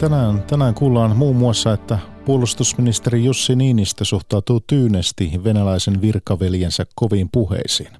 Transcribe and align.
Tänään, 0.00 0.42
tänään 0.42 0.74
kuullaan 0.74 1.16
muun 1.16 1.36
muassa, 1.36 1.72
että 1.72 1.98
puolustusministeri 2.24 3.24
Jussi 3.24 3.56
Niinistö 3.56 4.04
suhtautuu 4.04 4.60
tyynesti 4.60 5.40
venäläisen 5.44 6.00
virkaveljensä 6.00 6.86
koviin 6.94 7.28
puheisiin. 7.32 7.90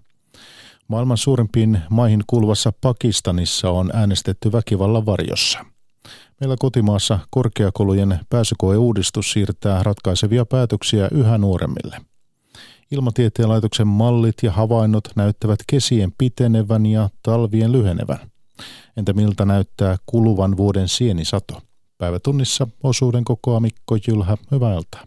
Maailman 0.88 1.16
suurimpiin 1.16 1.78
maihin 1.90 2.24
kuuluvassa 2.26 2.72
Pakistanissa 2.80 3.70
on 3.70 3.90
äänestetty 3.94 4.52
väkivallan 4.52 5.06
varjossa. 5.06 5.58
Meillä 6.40 6.56
kotimaassa 6.58 7.18
korkeakoulujen 7.30 8.20
pääsykoeuudistus 8.30 9.32
siirtää 9.32 9.82
ratkaisevia 9.82 10.46
päätöksiä 10.46 11.08
yhä 11.12 11.38
nuoremmille. 11.38 11.96
Ilmatieteen 12.90 13.48
laitoksen 13.48 13.86
mallit 13.86 14.36
ja 14.42 14.52
havainnot 14.52 15.08
näyttävät 15.16 15.58
kesien 15.66 16.12
pitenevän 16.18 16.86
ja 16.86 17.08
talvien 17.22 17.72
lyhenevän. 17.72 18.30
Entä 18.96 19.12
miltä 19.12 19.44
näyttää 19.44 19.96
kuluvan 20.06 20.56
vuoden 20.56 20.88
sienisato? 20.88 21.69
Päivätunnissa 22.00 22.68
osuuden 22.82 23.24
kokoa 23.24 23.60
Mikko 23.60 23.96
Jylhä. 24.08 24.36
Hyvää 24.50 24.74
iltaa. 24.74 25.04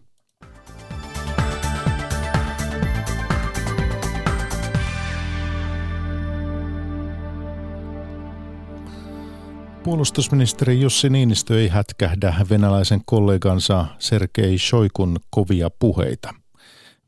Puolustusministeri 9.84 10.82
Jussi 10.82 11.10
Niinistö 11.10 11.62
ei 11.62 11.68
hätkähdä 11.68 12.36
venäläisen 12.50 13.02
kollegansa 13.06 13.86
Sergei 14.00 14.58
Shoikun 14.58 15.18
kovia 15.30 15.70
puheita. 15.80 16.34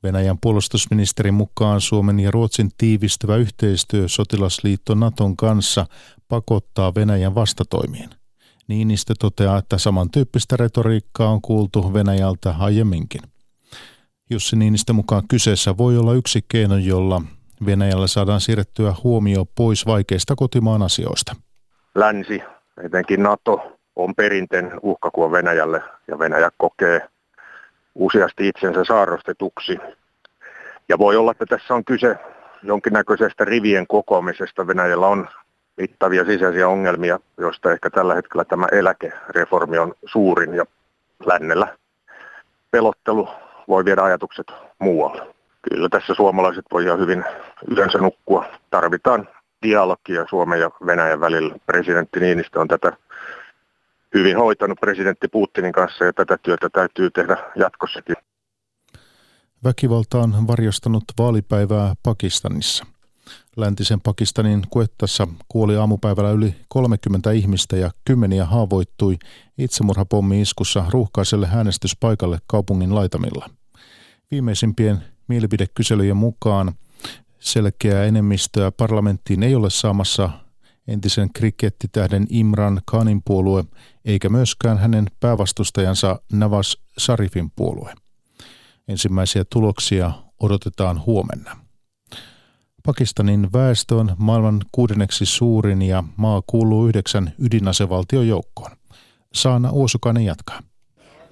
Venäjän 0.03 0.38
puolustusministerin 0.41 1.33
mukaan 1.33 1.81
Suomen 1.81 2.19
ja 2.19 2.31
Ruotsin 2.31 2.69
tiivistyvä 2.78 3.36
yhteistyö 3.36 4.08
sotilasliitto 4.08 4.95
Naton 4.95 5.38
kanssa 5.38 5.86
pakottaa 6.28 6.95
Venäjän 6.95 7.36
vastatoimiin. 7.36 8.09
Niinistö 8.67 9.13
toteaa, 9.19 9.58
että 9.58 9.77
samantyyppistä 9.77 10.58
retoriikkaa 10.58 11.30
on 11.30 11.41
kuultu 11.41 11.94
Venäjältä 11.94 12.55
aiemminkin. 12.59 13.22
Jussi 14.30 14.55
Niinistö 14.55 14.94
mukaan 14.94 15.23
kyseessä 15.27 15.77
voi 15.77 15.97
olla 15.97 16.13
yksi 16.13 16.45
keino, 16.47 16.77
jolla 16.77 17.22
Venäjällä 17.66 18.07
saadaan 18.07 18.41
siirrettyä 18.41 18.94
huomio 19.03 19.45
pois 19.55 19.85
vaikeista 19.85 20.35
kotimaan 20.35 20.81
asioista. 20.81 21.35
Länsi 21.95 22.44
etenkin 22.83 23.23
NATO 23.23 23.77
on 23.95 24.16
perinteinen 24.16 24.79
uhkakuva 24.81 25.31
Venäjälle 25.31 25.83
ja 26.07 26.19
Venäjä 26.19 26.52
kokee 26.57 27.07
useasti 27.95 28.47
itsensä 28.47 28.83
saarrostetuksi. 28.83 29.77
Ja 30.89 31.00
voi 31.00 31.16
olla, 31.16 31.31
että 31.31 31.45
tässä 31.45 31.73
on 31.73 31.85
kyse 31.85 32.16
jonkinnäköisestä 32.63 33.45
rivien 33.45 33.88
kokoamisesta. 33.88 34.67
Venäjällä 34.67 35.07
on 35.07 35.27
mittavia 35.78 36.26
sisäisiä 36.26 36.68
ongelmia, 36.68 37.20
joista 37.38 37.72
ehkä 37.72 37.90
tällä 37.90 38.16
hetkellä 38.16 38.45
tämä 38.45 38.68
eläkereformi 38.72 39.78
on 39.78 39.94
suurin 40.06 40.54
ja 40.54 40.66
lännellä 41.26 41.78
pelottelu 42.72 43.30
voi 43.68 43.86
viedä 43.86 44.03
ajatukset 44.03 44.48
muualle. 44.80 45.36
Kyllä 45.70 45.90
tässä 45.90 46.14
suomalaiset 46.14 46.66
voi 46.72 46.84
ihan 46.84 47.00
hyvin 47.00 47.23
yleensä 47.68 47.98
nukkua. 47.98 48.46
Tarvitaan 48.70 49.30
dialogia 49.64 50.26
Suomen 50.30 50.59
ja 50.59 50.70
Venäjän 50.86 51.20
välillä. 51.20 51.56
Presidentti 51.66 52.20
Niinistö 52.20 52.59
on 52.59 52.68
tätä 52.68 52.92
hyvin 54.14 54.38
hoitanut 54.38 54.80
presidentti 54.80 55.28
Putinin 55.28 55.72
kanssa 55.72 56.06
ja 56.06 56.14
tätä 56.14 56.38
työtä 56.38 56.70
täytyy 56.70 57.09
tehdä 57.09 57.38
jatkossakin. 57.56 58.16
Väkivalta 59.64 60.18
on 60.18 60.48
varjostanut 60.48 61.03
vaalipäivää 61.20 61.94
Pakistanissa. 62.03 62.94
Läntisen 63.56 64.02
Pakistanin 64.02 64.63
Kuettassa 64.69 65.28
kuoli 65.47 65.78
aamupäivällä 65.78 66.31
yli 66.31 66.56
30 66.68 67.31
ihmistä 67.31 67.78
ja 67.78 67.91
kymmeniä 68.06 68.46
haavoittui 68.46 69.18
itsemurhapommi-iskussa 69.58 70.86
ruuhkaiselle 70.90 71.50
äänestyspaikalle 71.53 72.40
kaupungin 72.47 72.96
laitamilla. 72.96 73.50
Viimeisimpien 74.31 75.03
mielipidekyselyjen 75.28 76.18
mukaan 76.18 76.74
selkeää 77.40 78.06
enemmistöä 78.06 78.72
parlamenttiin 78.72 79.44
ei 79.44 79.56
ole 79.56 79.69
saamassa 79.69 80.30
entisen 80.88 81.30
krikettitähden 81.34 82.28
Imran 82.30 82.81
Khanin 82.91 83.22
puolue, 83.25 83.64
eikä 84.06 84.30
myöskään 84.30 84.78
hänen 84.78 85.08
päävastustajansa 85.19 86.19
Navas 86.31 86.78
Sarifin 86.97 87.52
puolue. 87.56 87.94
Ensimmäisiä 88.88 89.46
tuloksia 89.50 90.12
odotetaan 90.40 91.06
huomenna. 91.06 91.65
Pakistanin 92.85 93.53
väestö 93.53 93.96
on 93.96 94.16
maailman 94.18 94.62
kuudenneksi 94.72 95.25
suurin 95.25 95.81
ja 95.81 96.03
maa 96.18 96.41
kuuluu 96.47 96.88
yhdeksän 96.88 97.34
ydinasevaltion 97.40 98.28
joukkoon. 98.28 98.72
Saana 99.34 99.72
Uosukainen 99.72 100.25
jatkaa. 100.25 100.59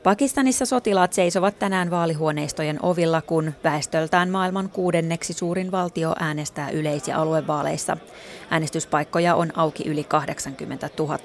Pakistanissa 0.04 0.66
sotilaat 0.66 1.14
seisovat 1.14 1.60
tänään 1.60 1.92
vaalihuoneistojen 1.92 2.80
ovilla, 2.82 3.22
kun 3.22 3.54
väestöltään 3.64 4.30
maailman 4.30 4.70
kuudenneksi 4.70 5.34
suurin 5.34 5.72
valtio 5.72 6.16
äänestää 6.20 6.70
yleis- 6.70 7.08
ja 7.08 7.18
aluevaaleissa. 7.18 7.98
Äänestyspaikkoja 8.50 9.36
on 9.36 9.58
auki 9.58 9.84
yli 9.90 10.04
80 10.04 10.90
000. 11.00 11.20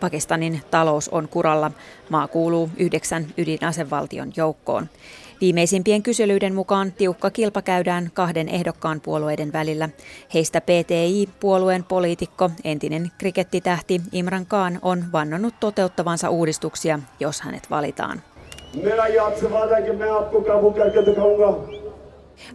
Pakistanin 0.00 0.60
talous 0.70 1.08
on 1.08 1.28
kuralla. 1.28 1.70
Maa 2.08 2.28
kuuluu 2.28 2.70
yhdeksän 2.76 3.26
ydinasevaltion 3.36 4.32
joukkoon. 4.36 4.88
Viimeisimpien 5.40 6.02
kyselyiden 6.02 6.54
mukaan 6.54 6.92
tiukka 6.92 7.30
kilpa 7.30 7.62
käydään 7.62 8.10
kahden 8.14 8.48
ehdokkaan 8.48 9.00
puolueiden 9.00 9.52
välillä. 9.52 9.88
Heistä 10.34 10.60
PTI-puolueen 10.60 11.84
poliitikko, 11.84 12.50
entinen 12.64 13.10
krikettitähti 13.18 14.00
Imran 14.12 14.46
Khan 14.46 14.78
on 14.82 15.04
vannonut 15.12 15.54
toteuttavansa 15.60 16.30
uudistuksia, 16.30 16.98
jos 17.20 17.40
hänet 17.40 17.70
valitaan. 17.70 18.22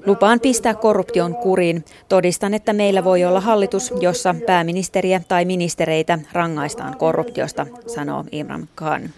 Lupaan 0.06 0.40
pistää 0.40 0.74
korruption 0.74 1.36
kuriin. 1.36 1.86
Todistan, 2.10 2.54
että 2.54 2.74
meillä 2.74 3.04
voi 3.04 3.24
olla 3.26 3.42
hallitus, 3.42 3.94
jossa 4.00 4.36
pääministeriä 4.46 5.22
tai 5.28 5.46
ministereitä 5.46 6.20
rangaistaan 6.34 6.98
korruptiosta, 6.98 7.68
sanoo 7.88 8.26
Imran 8.32 8.70
Khan. 8.76 9.10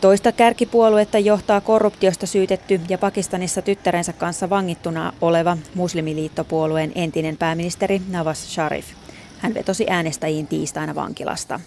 Toista 0.00 0.32
kärkipuoluetta 0.32 1.18
johtaa 1.18 1.60
korruptiosta 1.60 2.26
syytetty 2.26 2.80
ja 2.88 2.98
Pakistanissa 2.98 3.62
tyttärensä 3.62 4.12
kanssa 4.12 4.50
vangittuna 4.50 5.12
oleva 5.20 5.56
muslimiliittopuolueen 5.74 6.92
entinen 6.94 7.36
pääministeri 7.36 8.02
Nawaz 8.08 8.38
Sharif. 8.38 8.86
Hän 9.38 9.54
vetosi 9.54 9.86
äänestäjiin 9.90 10.46
tiistaina 10.46 10.94
vankilasta. 10.94 11.60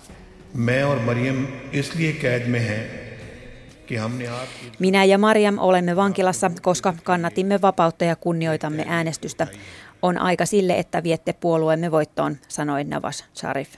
Minä 4.79 5.03
ja 5.06 5.18
Mariam 5.18 5.57
olemme 5.57 5.96
vankilassa, 5.96 6.52
koska 6.62 6.94
kannatimme 7.03 7.62
vapautta 7.62 8.06
ja 8.06 8.16
kunnioitamme 8.16 8.85
äänestystä. 8.88 9.47
On 10.02 10.18
aika 10.18 10.46
sille, 10.46 10.79
että 10.79 11.03
viette 11.03 11.34
puolueemme 11.34 11.91
voittoon, 11.91 12.38
sanoi 12.47 12.84
Nawaz 12.84 13.24
Sharif. 13.35 13.69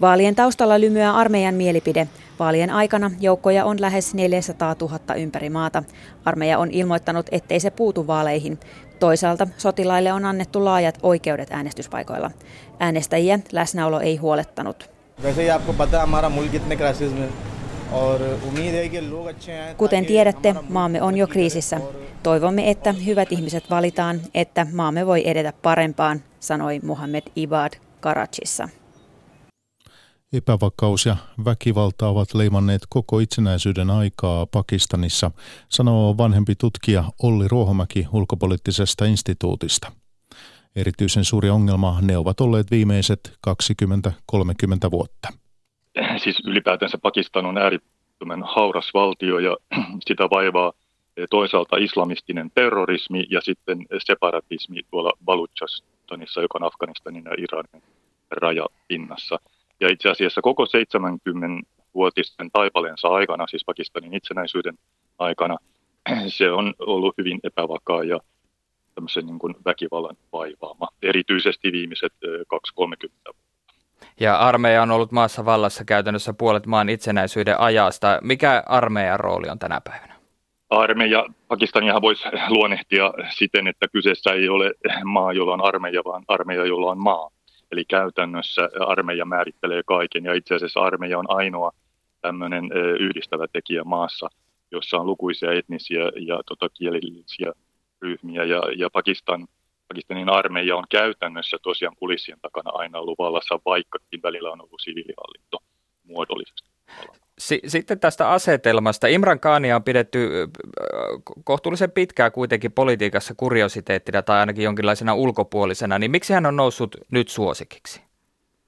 Vaalien 0.00 0.34
taustalla 0.34 0.80
lymyää 0.80 1.14
armeijan 1.14 1.54
mielipide. 1.54 2.08
Vaalien 2.38 2.70
aikana 2.70 3.10
joukkoja 3.20 3.64
on 3.64 3.80
lähes 3.80 4.14
400 4.14 4.76
000 4.80 5.14
ympäri 5.14 5.50
maata. 5.50 5.82
Armeija 6.24 6.58
on 6.58 6.70
ilmoittanut, 6.70 7.26
ettei 7.32 7.60
se 7.60 7.70
puutu 7.70 8.06
vaaleihin. 8.06 8.58
Toisaalta 8.98 9.46
sotilaille 9.56 10.12
on 10.12 10.24
annettu 10.24 10.64
laajat 10.64 10.98
oikeudet 11.02 11.52
äänestyspaikoilla. 11.52 12.30
Äänestäjiä 12.80 13.38
läsnäolo 13.52 14.00
ei 14.00 14.16
huolettanut. 14.16 14.90
Kuten 19.76 20.06
tiedätte, 20.06 20.54
maamme 20.68 21.02
on 21.02 21.16
jo 21.16 21.26
kriisissä. 21.26 21.80
Toivomme, 22.22 22.70
että 22.70 22.92
hyvät 22.92 23.32
ihmiset 23.32 23.70
valitaan, 23.70 24.20
että 24.34 24.66
maamme 24.72 25.06
voi 25.06 25.28
edetä 25.28 25.52
parempaan, 25.62 26.22
sanoi 26.40 26.80
Mohammed 26.82 27.22
Ibad 27.36 27.72
Karachissa. 28.00 28.68
Epävakaus 30.32 31.06
ja 31.06 31.16
väkivalta 31.44 32.08
ovat 32.08 32.34
leimanneet 32.34 32.82
koko 32.88 33.18
itsenäisyyden 33.18 33.90
aikaa 33.90 34.46
Pakistanissa, 34.46 35.30
sanoo 35.68 36.16
vanhempi 36.16 36.54
tutkija 36.54 37.04
Olli 37.22 37.48
Ruohomäki 37.48 38.06
ulkopoliittisesta 38.12 39.04
instituutista. 39.04 39.92
Erityisen 40.76 41.24
suuri 41.24 41.50
ongelma 41.50 41.98
ne 42.00 42.16
ovat 42.16 42.40
olleet 42.40 42.70
viimeiset 42.70 43.32
20-30 43.48 44.90
vuotta. 44.90 45.45
Siis 46.24 46.42
ylipäätänsä 46.46 46.98
Pakistan 46.98 47.46
on 47.46 47.58
äärittömän 47.58 48.42
hauras 48.42 48.90
valtio 48.94 49.38
ja 49.38 49.56
sitä 50.08 50.24
vaivaa 50.30 50.72
toisaalta 51.30 51.76
islamistinen 51.76 52.50
terrorismi 52.54 53.24
ja 53.30 53.40
sitten 53.40 53.78
separatismi 54.06 54.80
tuolla 54.90 55.12
Baluchastanissa, 55.24 56.42
joka 56.42 56.58
on 56.58 56.66
Afganistanin 56.66 57.24
ja 57.24 57.34
Iranin 57.38 57.82
rajapinnassa– 58.30 59.38
ja 59.80 59.92
itse 59.92 60.10
asiassa 60.10 60.40
koko 60.40 60.64
70-vuotisten 60.64 62.50
taipaleensa 62.52 63.08
aikana, 63.08 63.46
siis 63.46 63.64
Pakistanin 63.64 64.14
itsenäisyyden 64.14 64.78
aikana, 65.18 65.56
se 66.28 66.50
on 66.50 66.74
ollut 66.78 67.18
hyvin 67.18 67.40
epävakaa 67.44 68.04
ja 68.04 68.20
tämmöisen 68.94 69.26
niin 69.26 69.38
kuin 69.38 69.54
väkivallan 69.64 70.16
vaivaama, 70.32 70.88
erityisesti 71.02 71.72
viimeiset 71.72 72.12
2-30 72.22 72.28
vuotta. 73.26 73.45
Ja 74.20 74.36
armeija 74.36 74.82
on 74.82 74.90
ollut 74.90 75.12
maassa 75.12 75.44
vallassa 75.44 75.84
käytännössä 75.84 76.32
puolet 76.32 76.66
maan 76.66 76.88
itsenäisyyden 76.88 77.60
ajasta. 77.60 78.18
Mikä 78.22 78.62
armeijan 78.66 79.20
rooli 79.20 79.48
on 79.48 79.58
tänä 79.58 79.80
päivänä? 79.80 80.16
Armeija, 80.70 81.26
Pakistaniahan 81.48 82.02
voisi 82.02 82.28
luonnehtia 82.48 83.12
siten, 83.30 83.66
että 83.66 83.86
kyseessä 83.92 84.30
ei 84.30 84.48
ole 84.48 84.72
maa, 85.04 85.32
jolla 85.32 85.54
on 85.54 85.64
armeija, 85.64 86.02
vaan 86.04 86.24
armeija, 86.28 86.66
jolla 86.66 86.90
on 86.90 86.98
maa. 86.98 87.30
Eli 87.72 87.84
käytännössä 87.84 88.68
armeija 88.86 89.24
määrittelee 89.24 89.82
kaiken 89.86 90.24
ja 90.24 90.34
itse 90.34 90.54
asiassa 90.54 90.80
armeija 90.80 91.18
on 91.18 91.24
ainoa 91.28 91.72
tämmöinen 92.20 92.64
yhdistävä 93.00 93.46
tekijä 93.52 93.84
maassa, 93.84 94.28
jossa 94.70 94.96
on 94.96 95.06
lukuisia 95.06 95.52
etnisiä 95.52 96.00
ja 96.00 96.40
tota, 96.46 96.68
kielillisiä 96.68 97.52
ryhmiä 98.02 98.44
ja, 98.44 98.62
ja 98.76 98.90
Pakistan, 98.92 99.46
Pakistanin 99.88 100.28
armeija 100.28 100.76
on 100.76 100.84
käytännössä 100.90 101.56
tosiaan 101.62 101.96
kulissien 101.96 102.38
takana 102.42 102.70
aina 102.74 102.98
ollut 102.98 103.18
vallassa, 103.18 103.60
vaikkakin 103.66 104.22
välillä 104.22 104.50
on 104.50 104.60
ollut 104.60 104.80
siviilihallinto 104.80 105.58
muodollisesti. 106.04 106.70
Sitten 107.66 108.00
tästä 108.00 108.30
asetelmasta. 108.30 109.06
Imran 109.06 109.40
Khania 109.40 109.76
on 109.76 109.82
pidetty 109.82 110.30
kohtuullisen 111.44 111.90
pitkään 111.90 112.32
kuitenkin 112.32 112.72
politiikassa 112.72 113.34
kuriositeettina 113.36 114.22
tai 114.22 114.40
ainakin 114.40 114.64
jonkinlaisena 114.64 115.14
ulkopuolisena, 115.14 115.98
niin 115.98 116.10
miksi 116.10 116.32
hän 116.32 116.46
on 116.46 116.56
noussut 116.56 116.96
nyt 117.10 117.28
suosikiksi? 117.28 118.00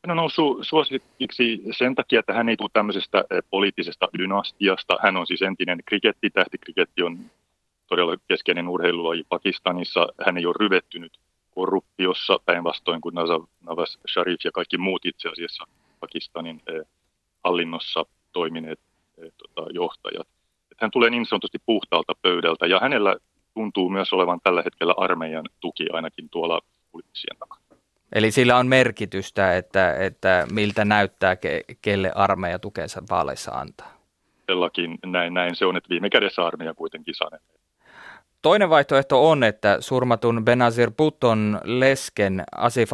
Hän 0.04 0.10
on 0.10 0.16
noussut 0.16 0.58
suosikiksi 0.60 1.62
sen 1.70 1.94
takia, 1.94 2.20
että 2.20 2.32
hän 2.32 2.48
ei 2.48 2.56
tule 2.56 2.70
tämmöisestä 2.72 3.24
poliittisesta 3.50 4.08
dynastiasta. 4.18 4.98
Hän 5.02 5.16
on 5.16 5.26
siis 5.26 5.42
entinen 5.42 5.78
krikettitähti. 5.86 6.58
Kriketti 6.58 7.02
on 7.02 7.18
todella 7.88 8.16
keskeinen 8.28 8.68
urheilulaji 8.68 9.24
Pakistanissa. 9.28 10.06
Hän 10.26 10.38
ei 10.38 10.46
ole 10.46 10.54
ryvettynyt 10.60 11.18
korruptiossa 11.50 12.38
päinvastoin 12.44 13.00
kuin 13.00 13.14
Nawaz 13.60 13.96
Sharif 14.12 14.40
ja 14.44 14.52
kaikki 14.52 14.78
muut 14.78 15.06
itse 15.06 15.28
asiassa 15.28 15.64
Pakistanin 16.00 16.62
hallinnossa 17.44 18.04
toimineet 18.32 18.80
eh, 19.18 19.32
tota, 19.38 19.70
johtajat. 19.70 20.28
Että 20.72 20.84
hän 20.84 20.90
tulee 20.90 21.10
niin 21.10 21.26
sanotusti 21.26 21.58
puhtaalta 21.66 22.12
pöydältä 22.22 22.66
ja 22.66 22.78
hänellä 22.80 23.16
tuntuu 23.54 23.88
myös 23.88 24.12
olevan 24.12 24.40
tällä 24.44 24.62
hetkellä 24.62 24.94
armeijan 24.96 25.44
tuki 25.60 25.86
ainakin 25.92 26.28
tuolla 26.30 26.60
kulissien 26.92 27.36
takana. 27.38 27.60
Eli 28.12 28.30
sillä 28.30 28.56
on 28.56 28.66
merkitystä, 28.66 29.56
että, 29.56 29.94
että 29.94 30.46
miltä 30.52 30.84
näyttää, 30.84 31.36
ke, 31.36 31.64
kelle 31.82 32.12
armeija 32.14 32.58
tukensa 32.58 33.02
vaaleissa 33.10 33.50
antaa. 33.50 33.98
Sellakin 34.46 34.98
näin, 35.06 35.34
näin 35.34 35.54
se 35.54 35.66
on, 35.66 35.76
että 35.76 35.88
viime 35.88 36.10
kädessä 36.10 36.46
armeija 36.46 36.74
kuitenkin 36.74 37.14
sanelee. 37.14 37.57
Toinen 38.42 38.70
vaihtoehto 38.70 39.30
on, 39.30 39.44
että 39.44 39.76
surmatun 39.80 40.44
Benazir 40.44 40.90
Bhutton 40.90 41.60
lesken 41.64 42.44
Asif 42.56 42.90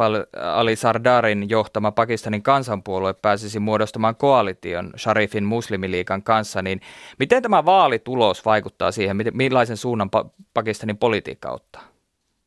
Ali 0.53 0.75
Sardarin 0.75 1.49
johtama 1.49 1.91
Pakistanin 1.91 2.43
kansanpuolue 2.43 3.13
pääsisi 3.13 3.59
muodostamaan 3.59 4.15
koalition 4.15 4.91
Sharifin 4.97 5.43
muslimiliikan 5.43 6.23
kanssa, 6.23 6.61
niin 6.61 6.81
miten 7.19 7.43
tämä 7.43 7.65
vaalitulos 7.65 8.45
vaikuttaa 8.45 8.91
siihen, 8.91 9.17
millaisen 9.33 9.77
suunnan 9.77 10.09
Pakistanin 10.53 10.97
politiikka 10.97 11.51
ottaa? 11.51 11.83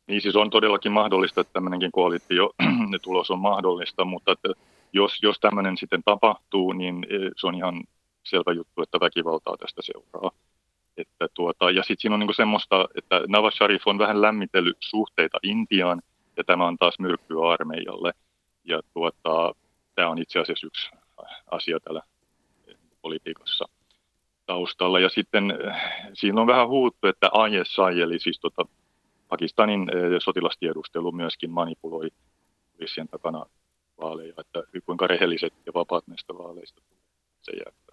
Niin 0.06 0.20
siis 0.20 0.36
on 0.36 0.50
todellakin 0.50 0.92
mahdollista, 0.92 1.40
että 1.40 1.52
tämmöinenkin 1.52 1.92
koalitio 1.92 2.50
tulos 3.02 3.30
on 3.30 3.38
mahdollista, 3.38 4.04
mutta 4.04 4.32
että 4.32 4.48
jos, 4.92 5.22
jos 5.22 5.40
tämmöinen 5.40 5.76
sitten 5.76 6.02
tapahtuu, 6.04 6.72
niin 6.72 7.06
eh, 7.10 7.30
se 7.36 7.46
on 7.46 7.54
ihan 7.54 7.84
selvä 8.24 8.52
juttu, 8.52 8.82
että 8.82 9.00
väkivaltaa 9.00 9.56
tästä 9.56 9.82
seuraa. 9.82 10.30
Että 10.98 11.28
tuota, 11.34 11.70
ja 11.70 11.82
sitten 11.82 12.00
siinä 12.00 12.14
on 12.14 12.20
niinku 12.20 12.32
semmoista, 12.32 12.88
että 12.94 13.20
Nawaz 13.28 13.54
Sharif 13.54 13.82
on 13.86 13.98
vähän 13.98 14.22
lämmitellyt 14.22 14.76
suhteita 14.80 15.38
Intiaan, 15.42 16.02
ja 16.36 16.44
tämä 16.44 16.66
on 16.66 16.76
taas 16.76 16.98
myrkkyä 16.98 17.50
armeijalle. 17.50 18.12
Ja 18.64 18.80
tuota, 18.94 19.54
tämä 19.94 20.08
on 20.08 20.18
itse 20.18 20.38
asiassa 20.38 20.66
yksi 20.66 20.90
asia 21.50 21.80
täällä 21.80 22.02
politiikassa 23.02 23.64
taustalla. 24.46 25.00
Ja 25.00 25.08
sitten 25.08 25.50
eh, 25.50 25.76
siinä 26.14 26.40
on 26.40 26.46
vähän 26.46 26.68
huuttu, 26.68 27.06
että 27.06 27.30
ISI, 27.48 28.00
eli 28.02 28.18
siis 28.18 28.40
tota, 28.40 28.64
Pakistanin 29.28 29.82
eh, 29.82 30.20
sotilastiedustelu 30.24 31.12
myöskin 31.12 31.50
manipuloi 31.50 32.08
polissien 32.72 33.08
takana 33.08 33.46
vaaleja, 34.00 34.34
että 34.38 34.62
kuinka 34.86 35.06
rehelliset 35.06 35.52
ja 35.66 35.72
vapaat 35.74 36.06
näistä 36.06 36.34
vaaleista 36.34 36.82
se 37.42 37.52
jää 37.52 37.87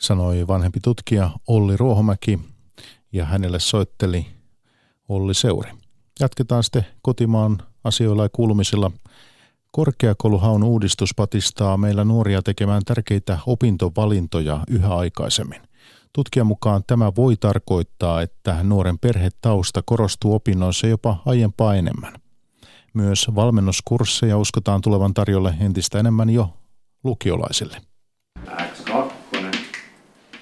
sanoi 0.00 0.46
vanhempi 0.46 0.80
tutkija 0.80 1.30
Olli 1.48 1.76
Ruohomäki 1.76 2.38
ja 3.12 3.24
hänelle 3.24 3.60
soitteli 3.60 4.26
Olli 5.08 5.34
Seuri. 5.34 5.70
Jatketaan 6.20 6.62
sitten 6.62 6.86
kotimaan 7.02 7.58
asioilla 7.84 8.22
ja 8.22 8.28
kuulumisilla. 8.32 8.90
Korkeakouluhaun 9.72 10.64
uudistus 10.64 11.14
patistaa 11.14 11.76
meillä 11.76 12.04
nuoria 12.04 12.42
tekemään 12.42 12.82
tärkeitä 12.84 13.38
opintovalintoja 13.46 14.60
yhä 14.68 14.96
aikaisemmin. 14.96 15.62
Tutkijan 16.12 16.46
mukaan 16.46 16.82
tämä 16.86 17.12
voi 17.16 17.36
tarkoittaa, 17.36 18.22
että 18.22 18.62
nuoren 18.62 18.98
perhetausta 18.98 19.82
korostuu 19.84 20.34
opinnoissa 20.34 20.86
jopa 20.86 21.22
aiempaa 21.26 21.74
enemmän. 21.74 22.12
Myös 22.94 23.26
valmennuskursseja 23.34 24.38
uskotaan 24.38 24.80
tulevan 24.80 25.14
tarjolle 25.14 25.54
entistä 25.60 25.98
enemmän 25.98 26.30
jo 26.30 26.54
lukiolaisille. 27.04 27.87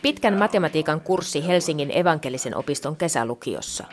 Pitkän 0.06 0.38
matematiikan 0.38 1.00
kurssi 1.00 1.46
Helsingin 1.46 1.90
evankelisen 1.94 2.56
opiston 2.56 2.96
kesälukiossa. 2.96 3.84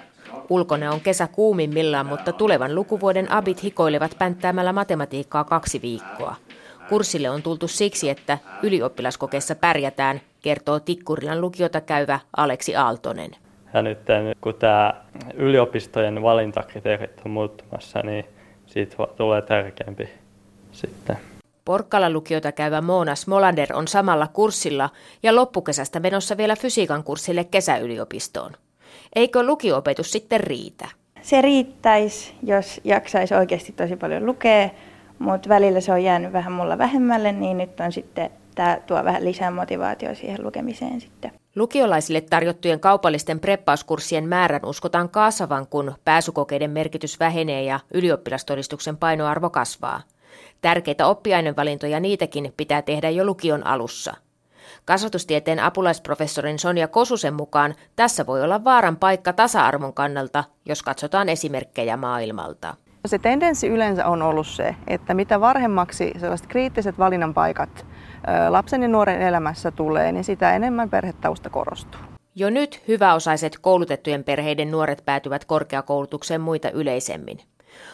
Ulkone 0.49 0.89
on 0.89 1.01
kesä 1.01 1.27
kuumimmillaan, 1.27 2.05
mutta 2.05 2.33
tulevan 2.33 2.75
lukuvuoden 2.75 3.31
abit 3.31 3.63
hikoilevat 3.63 4.15
pänttäämällä 4.19 4.73
matematiikkaa 4.73 5.43
kaksi 5.43 5.81
viikkoa. 5.81 6.35
Kurssille 6.89 7.29
on 7.29 7.41
tultu 7.41 7.67
siksi, 7.67 8.09
että 8.09 8.37
ylioppilaskokeessa 8.63 9.55
pärjätään, 9.55 10.21
kertoo 10.41 10.79
Tikkurilan 10.79 11.41
lukiota 11.41 11.81
käyvä 11.81 12.19
Aleksi 12.37 12.75
Aaltonen. 12.75 13.31
Ja 13.73 13.81
nyt 13.81 13.99
kun 14.41 14.53
tämä 14.53 14.93
yliopistojen 15.33 16.21
valintakriteerit 16.21 17.21
on 17.25 17.31
muuttumassa, 17.31 17.99
niin 17.99 18.25
siitä 18.65 18.95
tulee 19.17 19.41
tärkeämpi 19.41 20.09
sitten. 20.71 21.32
Porkkala-lukiota 21.65 22.51
käyvä 22.51 22.81
Moona 22.81 23.15
Smolander 23.15 23.69
on 23.73 23.87
samalla 23.87 24.27
kurssilla 24.27 24.89
ja 25.23 25.35
loppukesästä 25.35 25.99
menossa 25.99 26.37
vielä 26.37 26.55
fysiikan 26.55 27.03
kurssille 27.03 27.43
kesäyliopistoon. 27.43 28.51
Eikö 29.15 29.43
lukiopetus 29.43 30.11
sitten 30.11 30.39
riitä? 30.39 30.87
Se 31.21 31.41
riittäisi, 31.41 32.33
jos 32.43 32.81
jaksaisi 32.83 33.35
oikeasti 33.35 33.71
tosi 33.71 33.95
paljon 33.95 34.25
lukea, 34.25 34.69
mutta 35.19 35.49
välillä 35.49 35.81
se 35.81 35.91
on 35.91 36.03
jäänyt 36.03 36.33
vähän 36.33 36.53
mulla 36.53 36.77
vähemmälle, 36.77 37.31
niin 37.31 37.57
nyt 37.57 37.79
on 37.79 37.91
sitten 37.91 38.29
tämä 38.55 38.77
tuo 38.87 39.03
vähän 39.03 39.25
lisää 39.25 39.51
motivaatio 39.51 40.15
siihen 40.15 40.43
lukemiseen 40.43 41.01
sitten. 41.01 41.31
Lukiolaisille 41.55 42.21
tarjottujen 42.21 42.79
kaupallisten 42.79 43.39
preppauskurssien 43.39 44.27
määrän 44.27 44.65
uskotaan 44.65 45.09
kasvavan, 45.09 45.67
kun 45.67 45.93
pääsykokeiden 46.05 46.71
merkitys 46.71 47.19
vähenee 47.19 47.63
ja 47.63 47.79
ylioppilastodistuksen 47.93 48.97
painoarvo 48.97 49.49
kasvaa. 49.49 50.01
Tärkeitä 50.63 51.07
oppiainevalintoja 51.07 51.99
niitäkin 51.99 52.53
pitää 52.57 52.81
tehdä 52.81 53.09
jo 53.09 53.25
lukion 53.25 53.67
alussa. 53.67 54.13
Kasvatustieteen 54.85 55.59
apulaisprofessorin 55.59 56.59
Sonja 56.59 56.87
Kosusen 56.87 57.33
mukaan 57.33 57.75
tässä 57.95 58.25
voi 58.25 58.43
olla 58.43 58.63
vaaran 58.63 58.97
paikka 58.97 59.33
tasa-arvon 59.33 59.93
kannalta, 59.93 60.43
jos 60.65 60.83
katsotaan 60.83 61.29
esimerkkejä 61.29 61.97
maailmalta. 61.97 62.75
Se 63.05 63.19
tendenssi 63.19 63.67
yleensä 63.67 64.07
on 64.07 64.21
ollut 64.21 64.47
se, 64.47 64.75
että 64.87 65.13
mitä 65.13 65.39
varhemmaksi 65.39 66.11
sellaiset 66.19 66.47
kriittiset 66.47 66.99
valinnan 66.99 67.33
paikat 67.33 67.85
lapsen 68.49 68.81
ja 68.81 68.87
nuoren 68.87 69.21
elämässä 69.21 69.71
tulee, 69.71 70.11
niin 70.11 70.23
sitä 70.23 70.55
enemmän 70.55 70.89
perhetausta 70.89 71.49
korostuu. 71.49 72.01
Jo 72.35 72.49
nyt 72.49 72.81
hyväosaiset 72.87 73.57
koulutettujen 73.61 74.23
perheiden 74.23 74.71
nuoret 74.71 75.05
päätyvät 75.05 75.45
korkeakoulutukseen 75.45 76.41
muita 76.41 76.71
yleisemmin. 76.71 77.39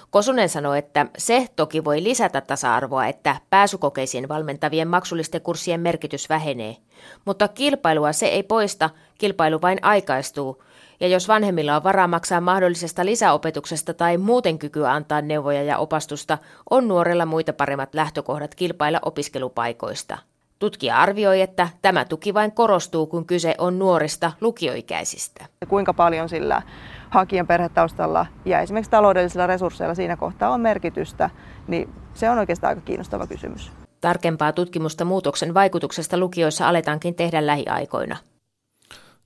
Kosunen 0.10 0.50
sanoi, 0.50 0.78
että 0.78 1.06
se 1.18 1.48
toki 1.56 1.84
voi 1.84 2.04
lisätä 2.04 2.42
tasa-arvoa, 2.42 3.06
että 3.06 3.36
pääsykokeisiin 3.50 4.30
valmentavien 4.30 4.88
maksullisten 4.88 5.42
kurssien 5.42 5.80
merkitys 5.80 6.30
vähenee. 6.30 6.78
Mutta 7.26 7.48
kilpailua 7.48 8.14
se 8.14 8.26
ei 8.26 8.44
poista, 8.44 8.90
kilpailu 9.18 9.62
vain 9.62 9.80
aikaistuu. 9.82 10.64
Ja 11.00 11.08
jos 11.08 11.28
vanhemmilla 11.28 11.76
on 11.76 11.84
varaa 11.84 12.08
maksaa 12.08 12.42
mahdollisesta 12.42 13.06
lisäopetuksesta 13.06 13.94
tai 13.94 14.18
muuten 14.18 14.60
kykyä 14.60 14.92
antaa 14.92 15.22
neuvoja 15.22 15.64
ja 15.64 15.78
opastusta, 15.78 16.38
on 16.70 16.88
nuorella 16.88 17.26
muita 17.26 17.54
paremmat 17.54 17.96
lähtökohdat 17.96 18.56
kilpailla 18.56 19.00
opiskelupaikoista. 19.06 20.18
Tutkija 20.60 20.98
arvioi, 20.98 21.42
että 21.42 21.70
tämä 21.82 22.06
tuki 22.06 22.34
vain 22.34 22.52
korostuu, 22.52 23.08
kun 23.08 23.26
kyse 23.26 23.56
on 23.58 23.80
nuorista 23.80 24.32
lukioikäisistä. 24.42 25.46
Kuinka 25.68 25.94
paljon 25.94 26.30
sillä 26.30 26.62
hakijan 27.10 27.48
perhetaustalla 27.48 28.26
ja 28.46 28.60
esimerkiksi 28.60 28.92
taloudellisilla 28.92 29.48
resursseilla 29.48 29.96
siinä 29.96 30.16
kohtaa 30.18 30.50
on 30.50 30.62
merkitystä, 30.62 31.30
niin 31.68 31.90
se 32.14 32.30
on 32.30 32.38
oikeastaan 32.38 32.70
aika 32.70 32.82
kiinnostava 32.82 33.28
kysymys. 33.28 33.72
Tarkempaa 34.02 34.54
tutkimusta 34.54 35.06
muutoksen 35.06 35.54
vaikutuksesta 35.54 36.18
lukioissa 36.18 36.70
aletaankin 36.70 37.16
tehdä 37.16 37.48
lähiaikoina. 37.48 38.18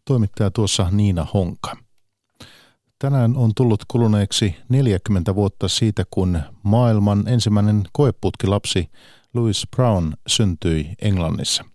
Toimittaja 0.06 0.52
tuossa 0.52 0.88
Niina 0.92 1.28
Honka. 1.34 1.78
Tänään 3.00 3.36
on 3.38 3.52
tullut 3.56 3.86
kuluneeksi 3.88 4.56
40 4.70 5.36
vuotta 5.36 5.68
siitä, 5.68 6.04
kun 6.12 6.40
maailman 6.64 7.28
ensimmäinen 7.28 7.84
koeputkilapsi 7.92 8.90
Louis 9.34 9.68
Brown 9.76 10.14
syntyi 10.28 10.90
Englannissa. 11.02 11.66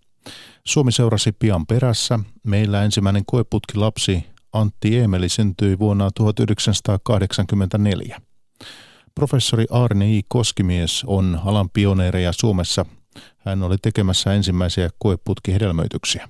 Suomi 0.67 0.91
seurasi 0.91 1.31
pian 1.31 1.65
perässä. 1.65 2.19
Meillä 2.43 2.83
ensimmäinen 2.83 3.23
koeputkilapsi 3.25 4.25
Antti 4.53 4.97
Eemeli 4.97 5.29
syntyi 5.29 5.79
vuonna 5.79 6.09
1984. 6.15 8.21
Professori 9.15 9.65
Arne 9.69 10.11
I. 10.11 10.21
Koskimies 10.27 11.03
on 11.07 11.39
alan 11.45 11.69
pioneereja 11.69 12.31
Suomessa. 12.31 12.85
Hän 13.37 13.63
oli 13.63 13.75
tekemässä 13.81 14.33
ensimmäisiä 14.33 14.89
koeputkihedelmöityksiä. 14.97 16.29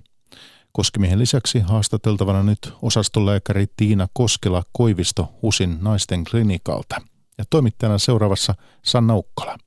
Koskimiehen 0.72 1.20
lisäksi 1.20 1.60
haastateltavana 1.60 2.44
nyt 2.44 2.74
osastolääkäri 2.82 3.66
Tiina 3.78 4.08
Koskela 4.14 4.64
Koivisto 4.72 5.34
Husin 5.42 5.78
naisten 5.82 6.24
klinikalta. 6.24 7.02
Ja 7.38 7.44
toimittajana 7.50 7.98
seuraavassa 7.98 8.56
Sanna 8.86 9.16
Ukkola. 9.16 9.58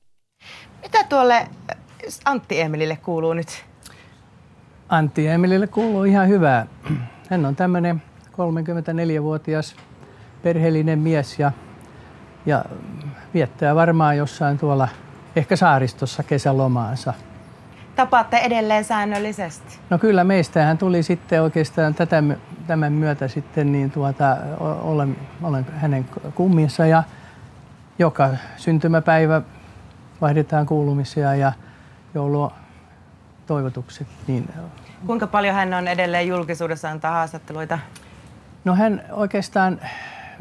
Mitä 0.81 1.03
tuolle 1.03 1.47
Antti 2.25 2.61
Emelille 2.61 2.95
kuuluu 2.95 3.33
nyt? 3.33 3.65
Antti 4.89 5.27
Emelille 5.27 5.67
kuuluu 5.67 6.03
ihan 6.03 6.27
hyvää. 6.27 6.67
Hän 7.29 7.45
on 7.45 7.55
tämmöinen 7.55 8.01
34-vuotias 8.33 9.75
perheellinen 10.43 10.99
mies 10.99 11.39
ja, 11.39 11.51
ja 12.45 12.65
viettää 13.33 13.75
varmaan 13.75 14.17
jossain 14.17 14.57
tuolla 14.57 14.87
ehkä 15.35 15.55
saaristossa 15.55 16.23
kesälomaansa. 16.23 17.13
Tapaatte 17.95 18.37
edelleen 18.37 18.83
säännöllisesti? 18.83 19.79
No 19.89 19.97
kyllä 19.97 20.23
meistähän 20.23 20.77
tuli 20.77 21.03
sitten 21.03 21.41
oikeastaan 21.41 21.95
tätä, 21.95 22.23
tämän 22.67 22.93
myötä 22.93 23.27
sitten 23.27 23.71
niin 23.71 23.91
tuota, 23.91 24.37
olen, 24.59 25.17
olen 25.43 25.65
hänen 25.75 26.05
kumminsa 26.35 26.85
ja 26.85 27.03
joka 27.99 28.29
syntymäpäivä 28.57 29.41
vaihdetaan 30.21 30.65
kuulumisia 30.65 31.35
ja 31.35 31.51
joulua 32.13 32.51
toivotukset. 33.47 34.07
Niin... 34.27 34.49
Kuinka 35.05 35.27
paljon 35.27 35.55
hän 35.55 35.73
on 35.73 35.87
edelleen 35.87 36.27
julkisuudessa 36.27 36.89
antaa 36.89 37.11
haastatteluita? 37.11 37.79
No 38.65 38.75
hän 38.75 39.03
oikeastaan 39.11 39.79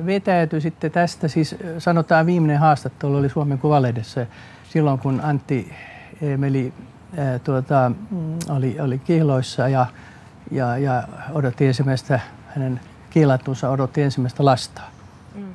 vetäytyi 0.06 0.60
sitten 0.60 0.90
tästä, 0.90 1.28
siis 1.28 1.54
sanotaan 1.78 2.26
viimeinen 2.26 2.58
haastattelu 2.58 3.16
oli 3.16 3.28
Suomen 3.28 3.58
Kuvalehdessä 3.58 4.26
silloin, 4.68 4.98
kun 4.98 5.20
Antti 5.24 5.74
Emeli 6.22 6.72
ää, 7.18 7.38
tuota, 7.38 7.92
oli, 8.48 8.80
oli 8.80 8.98
kihloissa 8.98 9.68
ja, 9.68 9.86
ja, 10.50 10.78
ja 10.78 11.02
odotti 11.32 11.66
ensimmäistä, 11.66 12.20
hänen 12.48 12.80
kiilattunsa 13.10 13.70
odotti 13.70 14.02
ensimmäistä 14.02 14.44
lastaa. 14.44 14.90
Mm. 15.34 15.52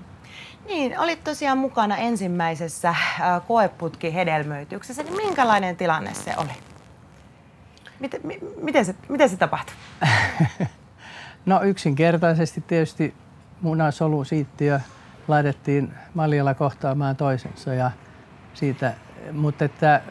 Niin, 0.67 0.99
olit 0.99 1.23
tosiaan 1.23 1.57
mukana 1.57 1.97
ensimmäisessä 1.97 2.95
koeputkihedelmöityksessä, 3.47 5.03
niin 5.03 5.15
minkälainen 5.15 5.77
tilanne 5.77 6.13
se 6.13 6.33
oli? 6.37 6.51
Miten, 7.99 8.21
miten, 8.61 8.85
se, 8.85 8.95
miten 9.09 9.29
se 9.29 9.37
tapahtui? 9.37 9.75
no 11.47 11.61
yksinkertaisesti 11.63 12.63
tietysti 12.67 13.13
munasolusiittiö 13.61 14.79
laitettiin 15.27 15.93
maljalla 16.13 16.53
kohtaamaan 16.53 17.15
toisensa 17.15 17.73
ja 17.73 17.91
siitä, 18.53 18.93
mutta 19.31 19.65
että 19.65 20.01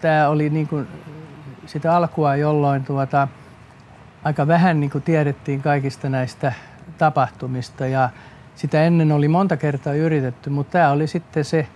tämä 0.00 0.28
oli 0.28 0.50
niin 0.50 0.68
kuin 0.68 0.88
sitä 1.66 1.96
alkua, 1.96 2.36
jolloin 2.36 2.84
tuota, 2.84 3.28
aika 4.24 4.46
vähän 4.46 4.80
niin 4.80 4.90
kuin 4.90 5.02
tiedettiin 5.02 5.62
kaikista 5.62 6.08
näistä 6.08 6.52
tapahtumista 6.98 7.86
ja 7.86 8.10
sitä 8.54 8.82
ennen 8.82 9.12
oli 9.12 9.28
monta 9.28 9.56
kertaa 9.56 9.92
yritetty, 9.92 10.50
mutta 10.50 10.72
tämä 10.72 10.90
oli 10.90 11.06
sitten 11.06 11.44
se, 11.44 11.68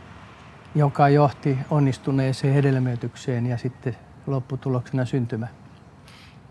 joka 0.75 1.09
johti 1.09 1.59
onnistuneeseen 1.71 2.55
hedelmöitykseen 2.55 3.47
ja 3.47 3.59
sitten 3.59 3.97
lopputuloksena 4.27 5.05
syntymä. 5.05 5.47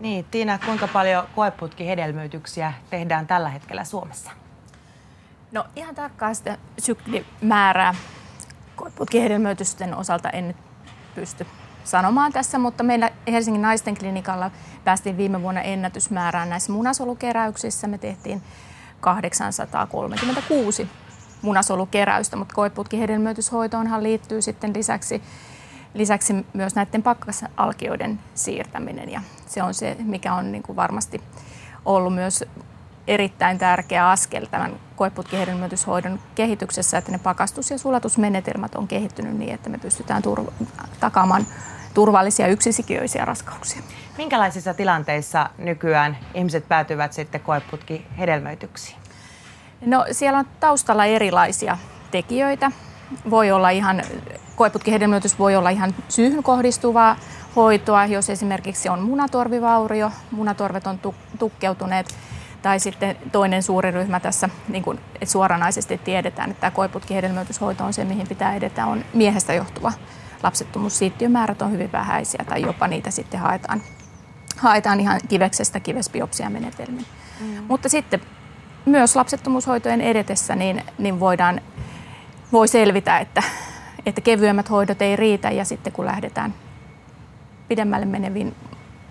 Niin, 0.00 0.24
Tiina, 0.30 0.58
kuinka 0.58 0.88
paljon 0.88 1.24
koeputkihedelmöityksiä 1.34 2.72
tehdään 2.90 3.26
tällä 3.26 3.48
hetkellä 3.48 3.84
Suomessa? 3.84 4.30
No 5.52 5.64
ihan 5.76 5.94
tarkkaa 5.94 6.34
sitä 6.34 6.58
syklimäärää 6.78 7.94
koeputkihedelmöitysten 8.76 9.96
osalta 9.96 10.30
en 10.30 10.48
nyt 10.48 10.56
pysty 11.14 11.46
sanomaan 11.84 12.32
tässä, 12.32 12.58
mutta 12.58 12.84
meillä 12.84 13.10
Helsingin 13.30 13.62
naisten 13.62 13.96
klinikalla 13.98 14.50
päästiin 14.84 15.16
viime 15.16 15.42
vuonna 15.42 15.60
ennätysmäärään 15.60 16.50
näissä 16.50 16.72
munasolukeräyksissä. 16.72 17.86
Me 17.86 17.98
tehtiin 17.98 18.42
836 19.00 20.88
munasolukeräystä, 21.42 22.36
mutta 22.36 22.54
koeputkihedelmöityshoitoonhan 22.54 24.02
liittyy 24.02 24.42
sitten 24.42 24.74
lisäksi 24.74 25.22
lisäksi 25.94 26.46
myös 26.52 26.74
näiden 26.74 27.02
pakkasalkioiden 27.02 28.20
siirtäminen 28.34 29.10
ja 29.10 29.20
se 29.50 29.62
on 29.62 29.74
se, 29.74 29.96
mikä 29.98 30.34
on 30.34 30.52
niin 30.52 30.62
kuin 30.62 30.76
varmasti 30.76 31.20
ollut 31.84 32.14
myös 32.14 32.44
erittäin 33.06 33.58
tärkeä 33.58 34.10
askel 34.10 34.46
tämän 34.46 34.72
koeputkihedelmöityshoidon 34.96 36.20
kehityksessä, 36.34 36.98
että 36.98 37.12
ne 37.12 37.18
pakastus- 37.18 37.70
ja 37.70 37.78
sulatusmenetelmät 37.78 38.74
on 38.74 38.88
kehittynyt 38.88 39.38
niin, 39.38 39.54
että 39.54 39.70
me 39.70 39.78
pystytään 39.78 40.22
turva- 40.22 40.52
takaamaan 41.00 41.46
turvallisia 41.94 42.46
yksisikiöisiä 42.46 43.24
raskauksia. 43.24 43.82
Minkälaisissa 44.18 44.74
tilanteissa 44.74 45.50
nykyään 45.58 46.18
ihmiset 46.34 46.68
päätyvät 46.68 47.12
sitten 47.12 47.40
koeputkihedelmöityksiin? 47.40 48.98
No 49.86 50.06
siellä 50.12 50.38
on 50.38 50.46
taustalla 50.60 51.04
erilaisia 51.04 51.78
tekijöitä. 52.10 52.72
Voi 53.30 53.50
olla 53.50 53.70
ihan 53.70 54.02
koeputkihedelmöitys 54.56 55.38
voi 55.38 55.56
olla 55.56 55.70
ihan 55.70 55.94
syyhyn 56.08 56.42
kohdistuvaa 56.42 57.16
hoitoa, 57.56 58.06
jos 58.06 58.30
esimerkiksi 58.30 58.88
on 58.88 59.02
munatorvivaurio, 59.02 60.12
munatorvet 60.30 60.86
on 60.86 61.00
tukkeutuneet, 61.38 62.06
tai 62.62 62.80
sitten 62.80 63.16
toinen 63.32 63.62
suuri 63.62 63.90
ryhmä 63.90 64.20
tässä, 64.20 64.48
niin 64.68 64.82
kuin, 64.82 65.00
että 65.14 65.32
suoranaisesti 65.32 65.98
tiedetään, 65.98 66.50
että 66.50 66.60
tämä 66.60 66.70
koeputkihedelmöityshoito 66.70 67.84
on 67.84 67.92
se, 67.92 68.04
mihin 68.04 68.28
pitää 68.28 68.54
edetä, 68.54 68.86
on 68.86 69.04
miehestä 69.14 69.54
johtuva 69.54 69.92
lapsettomuus. 70.42 70.98
Siittiömäärät 70.98 71.62
on 71.62 71.72
hyvin 71.72 71.92
vähäisiä 71.92 72.44
tai 72.48 72.62
jopa 72.62 72.88
niitä 72.88 73.10
sitten 73.10 73.40
haetaan, 73.40 73.82
haetaan 74.56 75.00
ihan 75.00 75.20
kiveksestä 75.28 75.80
kivesbiopsiamenetelmin. 75.80 77.06
Mm. 77.40 77.64
Mutta 77.68 77.88
sitten 77.88 78.20
myös 78.86 79.16
lapsettomuushoitojen 79.16 80.00
edetessä 80.00 80.56
niin, 80.56 80.82
niin 80.98 81.20
voidaan, 81.20 81.60
voi 82.52 82.68
selvitä, 82.68 83.18
että 83.18 83.42
että 84.06 84.20
kevyemmät 84.20 84.70
hoidot 84.70 85.02
ei 85.02 85.16
riitä 85.16 85.50
ja 85.50 85.64
sitten 85.64 85.92
kun 85.92 86.06
lähdetään 86.06 86.54
pidemmälle 87.68 88.06
meneviin 88.06 88.54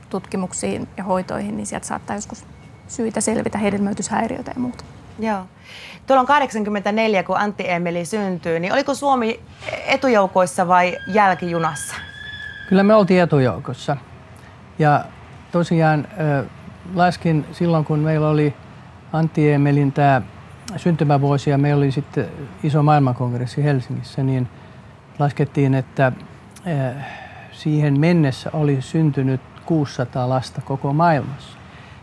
tutkimuksiin 0.10 0.88
ja 0.98 1.04
hoitoihin, 1.04 1.58
niin 1.58 1.66
sieltä 1.66 1.88
saattaa 1.88 2.16
joskus 2.16 2.46
syitä 2.88 3.22
selvitä 3.22 3.58
hedelmöityshäiriöitä 3.58 4.52
ja 4.56 4.62
muuta. 4.62 4.84
Joo. 5.20 5.46
Tuolla 6.08 6.22
on 6.22 6.28
84, 6.28 7.24
kun 7.24 7.38
Antti 7.38 7.70
Emeli 7.70 8.06
syntyy, 8.06 8.60
niin 8.60 8.74
oliko 8.74 8.94
Suomi 8.94 9.40
etujoukoissa 9.86 10.68
vai 10.68 10.98
jälkijunassa? 11.08 11.96
Kyllä 12.70 12.84
me 12.84 12.96
oltiin 12.96 13.22
etujoukossa. 13.22 13.98
Ja 14.80 15.06
tosiaan 15.52 16.08
laskin 16.96 17.46
silloin, 17.52 17.86
kun 17.86 18.00
meillä 18.00 18.30
oli 18.30 18.54
Antti 19.14 19.52
Emelin 19.52 19.92
tämä 19.92 20.22
syntymävuosi 20.78 21.50
ja 21.50 21.58
meillä 21.58 21.80
oli 21.80 21.92
sitten 21.92 22.26
iso 22.64 22.84
maailmankongressi 22.84 23.64
Helsingissä, 23.64 24.24
niin– 24.24 24.48
laskettiin, 25.20 25.76
että 25.76 26.12
eh, 26.66 26.96
siihen 27.52 28.00
mennessä 28.00 28.50
oli 28.54 28.82
syntynyt 28.82 29.42
600 29.66 30.30
lasta 30.30 30.62
koko 30.62 30.94
maailmassa. 30.94 31.58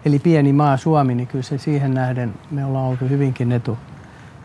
Eli 0.04 0.18
pieni 0.18 0.52
maa 0.52 0.76
Suomi, 0.76 1.14
niin 1.14 1.26
kyllä 1.26 1.42
se 1.42 1.58
siihen 1.58 1.94
nähden 1.94 2.34
me 2.50 2.64
ollaan 2.64 2.84
oltu 2.84 3.08
hyvinkin 3.08 3.52
etu, 3.52 3.78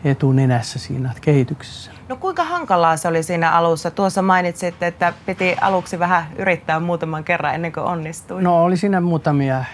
etunenässä 0.04 0.78
siinä 0.78 1.10
kehityksessä. 1.20 1.90
No 2.08 2.16
kuinka 2.16 2.44
hankalaa 2.44 2.96
se 2.96 3.08
oli 3.08 3.22
siinä 3.22 3.50
alussa? 3.50 3.90
Tuossa 3.90 4.22
mainitsit, 4.22 4.82
että 4.82 5.12
piti 5.26 5.56
aluksi 5.60 5.98
vähän 5.98 6.24
yrittää 6.36 6.80
muutaman 6.80 7.24
kerran 7.24 7.54
ennen 7.54 7.72
kuin 7.72 7.84
onnistui. 7.84 8.42
No 8.42 8.64
oli 8.64 8.76
siinä 8.76 9.00
muutamia 9.00 9.64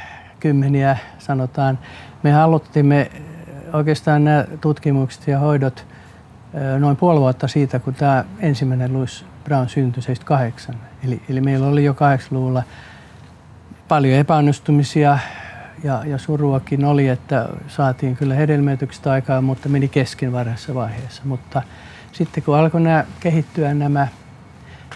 kymmeniä, 0.41 0.97
sanotaan. 1.19 1.79
Me 2.23 2.41
aloitimme 2.41 3.11
oikeastaan 3.73 4.25
nämä 4.25 4.45
tutkimukset 4.61 5.29
ja 5.29 5.39
hoidot– 5.39 5.87
noin 6.79 6.97
puoli 6.97 7.21
vuotta 7.21 7.49
siitä, 7.49 7.79
kun 7.79 7.95
tämä 7.95 8.25
ensimmäinen 8.41 8.93
Louis 8.93 9.25
Brown 9.45 9.69
syntyi 9.69 10.03
78. 10.03 10.75
Eli, 11.05 11.23
eli 11.29 11.41
meillä 11.41 11.67
oli 11.67 11.85
jo 11.85 11.93
80-luvulla 11.93 12.63
paljon 13.89 14.19
epäonnistumisia 14.19 15.19
ja, 15.85 16.03
ja 16.05 16.19
suruakin 16.19 16.85
oli, 16.85 17.09
että 17.09 17.49
saatiin 17.69 18.17
kyllä 18.17 18.35
hedelmöityksestä 18.35 19.13
aikaa, 19.13 19.41
mutta 19.41 19.69
meni 19.69 19.89
kesken 19.89 20.33
varhaisessa 20.33 20.75
vaiheessa. 20.75 21.23
Mutta 21.25 21.63
sitten 22.13 22.43
kun 22.43 22.57
alkoi 22.57 22.81
nämä 22.81 23.05
kehittyä 23.21 23.75
nämä 23.75 24.09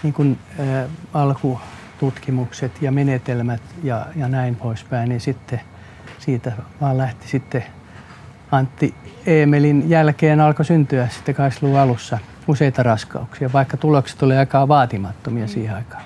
niin 0.03 0.15
kuin, 0.15 0.39
ä, 0.61 0.89
alkututkimukset 1.15 2.83
ja 2.83 2.93
menetelmät 2.93 3.63
ja, 3.83 4.07
ja 4.17 4.29
näin 4.29 4.57
poispäin, 4.57 5.09
niin 5.09 5.21
sitten 5.21 5.61
siitä 6.19 6.53
vaan 6.81 6.99
lähti 6.99 7.29
sitten 7.29 7.65
Antti 8.53 8.95
Eemelin 9.27 9.91
jälkeen 9.91 10.41
alkoi 10.41 10.65
syntyä 10.65 11.09
sitten 11.09 11.35
80-luvun 11.35 11.79
alussa 11.79 12.19
useita 12.49 12.83
raskauksia, 12.83 13.51
vaikka 13.53 13.77
tulokset 13.77 14.23
olivat 14.23 14.39
aika 14.39 14.69
vaatimattomia 14.69 15.45
mm. 15.45 15.49
siihen 15.49 15.75
aikaan. 15.75 16.03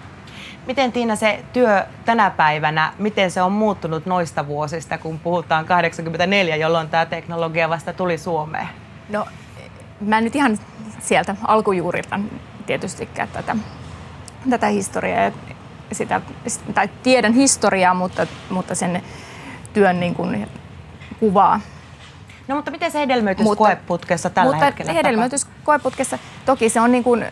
Miten 0.67 0.93
Tiina 0.93 1.17
se 1.17 1.45
työ 1.53 1.85
tänä 2.05 2.31
päivänä, 2.31 2.93
miten 2.99 3.31
se 3.31 3.43
on 3.43 3.53
muuttunut 3.53 4.07
noista 4.07 4.47
vuosista, 4.47 4.99
kun 4.99 5.19
puhutaan 5.19 5.65
84, 5.65 6.57
jolloin 6.57 6.88
tämä 6.88 7.07
teknologia 7.07 7.69
vasta 7.69 7.93
tuli 7.93 8.19
Suomeen? 8.19 8.69
No, 9.09 9.26
mä 10.00 10.19
en 10.19 10.25
nyt 10.25 10.37
ihan 10.37 10.59
sieltä 10.99 11.37
alkujuurilta 11.45 12.21
tietystikään 12.67 13.29
tätä, 13.29 13.57
tätä 14.50 14.67
historiaa 14.67 15.31
sitä, 15.93 16.21
tai 16.75 16.88
tiedän 17.03 17.33
historiaa, 17.33 17.95
mutta, 17.95 18.26
mutta 18.50 18.75
sen 18.75 19.03
työn 19.73 20.00
niin 20.00 20.15
kuin 20.15 20.49
kuvaa 21.21 21.61
No 22.49 22.57
mutta 22.57 22.71
miten 22.71 22.91
se 22.91 22.99
hedelmöitys 22.99 23.45
mutta, 23.45 23.65
koeputkessa 23.65 24.31
tällä 24.31 24.53
mutta 24.53 24.65
hetkellä 24.65 24.93
hedelmöitys 24.93 25.47
koeputkessa, 25.65 26.19
toki 26.47 26.69
se 26.69 26.81
on 26.81 26.93
niin 26.93 27.05
kuin 27.05 27.25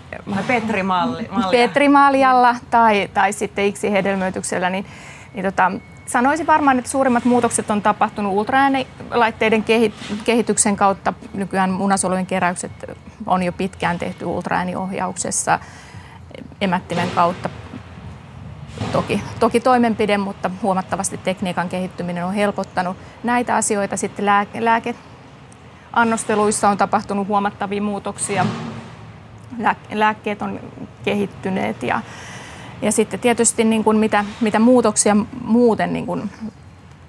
Petri-malli, 0.46 1.30
Petri-maljalla 1.50 2.56
tai, 2.70 3.08
tai 3.14 3.32
sitten 3.32 3.64
IKSI-hedelmöityksellä, 3.64 4.70
niin, 4.70 4.86
niin 5.34 5.44
tota, 5.44 5.72
sanoisin 6.06 6.46
varmaan, 6.46 6.78
että 6.78 6.90
suurimmat 6.90 7.24
muutokset 7.24 7.70
on 7.70 7.82
tapahtunut 7.82 8.32
ultraäänilaitteiden 8.32 9.64
kehityksen 10.24 10.76
kautta. 10.76 11.12
Nykyään 11.34 11.70
munasolujen 11.70 12.26
keräykset 12.26 12.72
on 13.26 13.42
jo 13.42 13.52
pitkään 13.52 13.98
tehty 13.98 14.24
ultraääniohjauksessa 14.24 15.58
emättimen 16.60 17.10
kautta. 17.14 17.50
Toki, 18.92 19.22
toki 19.40 19.60
toimenpide, 19.60 20.18
mutta 20.18 20.50
huomattavasti 20.62 21.18
tekniikan 21.18 21.68
kehittyminen 21.68 22.24
on 22.24 22.34
helpottanut 22.34 22.96
näitä 23.22 23.56
asioita. 23.56 23.96
Sitten 23.96 24.26
lääke, 24.26 24.64
lääkeannosteluissa 24.64 26.68
on 26.68 26.78
tapahtunut 26.78 27.28
huomattavia 27.28 27.82
muutoksia. 27.82 28.46
Lääkkeet 29.92 30.42
on 30.42 30.60
kehittyneet 31.04 31.82
ja, 31.82 32.00
ja 32.82 32.92
sitten 32.92 33.20
tietysti 33.20 33.64
niin 33.64 33.84
kuin 33.84 33.96
mitä, 33.96 34.24
mitä 34.40 34.58
muutoksia 34.58 35.16
muuten 35.44 35.92
niin 35.92 36.06
kuin 36.06 36.30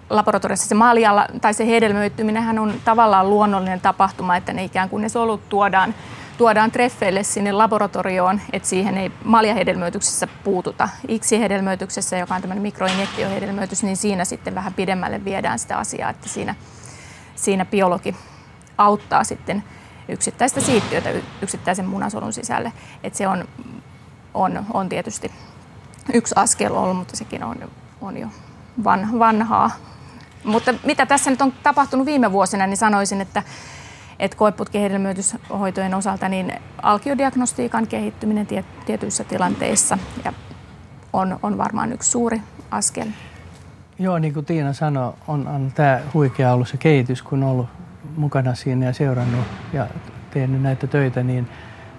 laboratoriossa 0.10 0.68
se 0.68 0.76
maljalla 0.76 1.28
tai 1.42 1.54
se 1.54 1.68
hedelmöittyminen 1.68 2.60
on 2.60 2.74
tavallaan 2.86 3.30
luonnollinen 3.30 3.82
tapahtuma, 3.82 4.36
että 4.36 4.54
ne 4.54 4.64
ikään 4.64 4.90
kuin 4.90 5.02
ne 5.02 5.10
solut 5.10 5.50
tuodaan 5.50 5.96
tuodaan 6.38 6.72
treffeille 6.72 7.24
sinne 7.24 7.52
laboratorioon, 7.52 8.42
että 8.54 8.70
siihen 8.70 8.98
ei 8.98 9.12
maljahedelmöityksessä 9.24 10.28
puututa. 10.44 10.90
IKSI-hedelmöityksessä, 11.08 12.18
joka 12.18 12.36
on 12.36 12.42
tämmöinen 12.42 12.62
mikroinjektiohedelmöitys, 12.62 13.84
niin 13.84 13.98
siinä 13.98 14.26
sitten 14.26 14.56
vähän 14.56 14.74
pidemmälle 14.74 15.26
viedään 15.26 15.60
sitä 15.60 15.78
asiaa, 15.78 16.10
että 16.10 16.30
siinä, 16.30 16.56
siinä 17.36 17.66
biologi 17.66 18.16
auttaa 18.78 19.24
sitten 19.24 19.64
yksittäistä 20.10 20.62
siittiötä 20.62 21.10
yksittäisen 21.42 21.86
munasolun 21.86 22.34
sisälle. 22.34 22.74
Että 23.04 23.18
se 23.18 23.28
on, 23.28 23.48
on, 24.34 24.66
on 24.74 24.90
tietysti 24.90 25.32
yksi 26.14 26.36
askel 26.38 26.76
ollut, 26.76 26.98
mutta 26.98 27.18
sekin 27.18 27.44
on, 27.44 27.72
on 28.02 28.18
jo 28.18 28.28
van, 28.84 29.20
vanhaa. 29.20 29.72
Mutta 30.44 30.74
mitä 30.84 31.06
tässä 31.06 31.30
nyt 31.30 31.42
on 31.42 31.54
tapahtunut 31.64 32.06
viime 32.06 32.32
vuosina, 32.32 32.68
niin 32.68 32.78
sanoisin, 32.78 33.22
että 33.22 33.44
että 34.20 34.38
koeputkihedelmöityshoitojen 34.38 35.94
osalta 35.94 36.30
niin 36.30 36.54
alkiodiagnostiikan 36.82 37.88
kehittyminen 37.88 38.48
tietyissä 38.86 39.24
tilanteissa 39.24 39.98
ja 40.26 40.34
on, 41.14 41.40
on 41.44 41.58
varmaan 41.58 41.94
yksi 41.94 42.12
suuri 42.12 42.42
askel. 42.72 43.08
Joo, 44.00 44.20
niin 44.20 44.34
kuin 44.34 44.46
Tiina 44.46 44.74
sanoi, 44.74 45.14
on, 45.28 45.48
on 45.48 45.72
tämä 45.76 46.00
huikea 46.14 46.54
ollut 46.54 46.68
se 46.68 46.78
kehitys, 46.78 47.22
kun 47.22 47.44
on 47.44 47.50
ollut 47.50 47.68
mukana 48.18 48.56
siinä 48.56 48.86
ja 48.86 48.94
seurannut 48.94 49.46
ja 49.74 49.88
tehnyt 50.32 50.62
näitä 50.62 50.88
töitä, 50.88 51.24
niin 51.24 51.48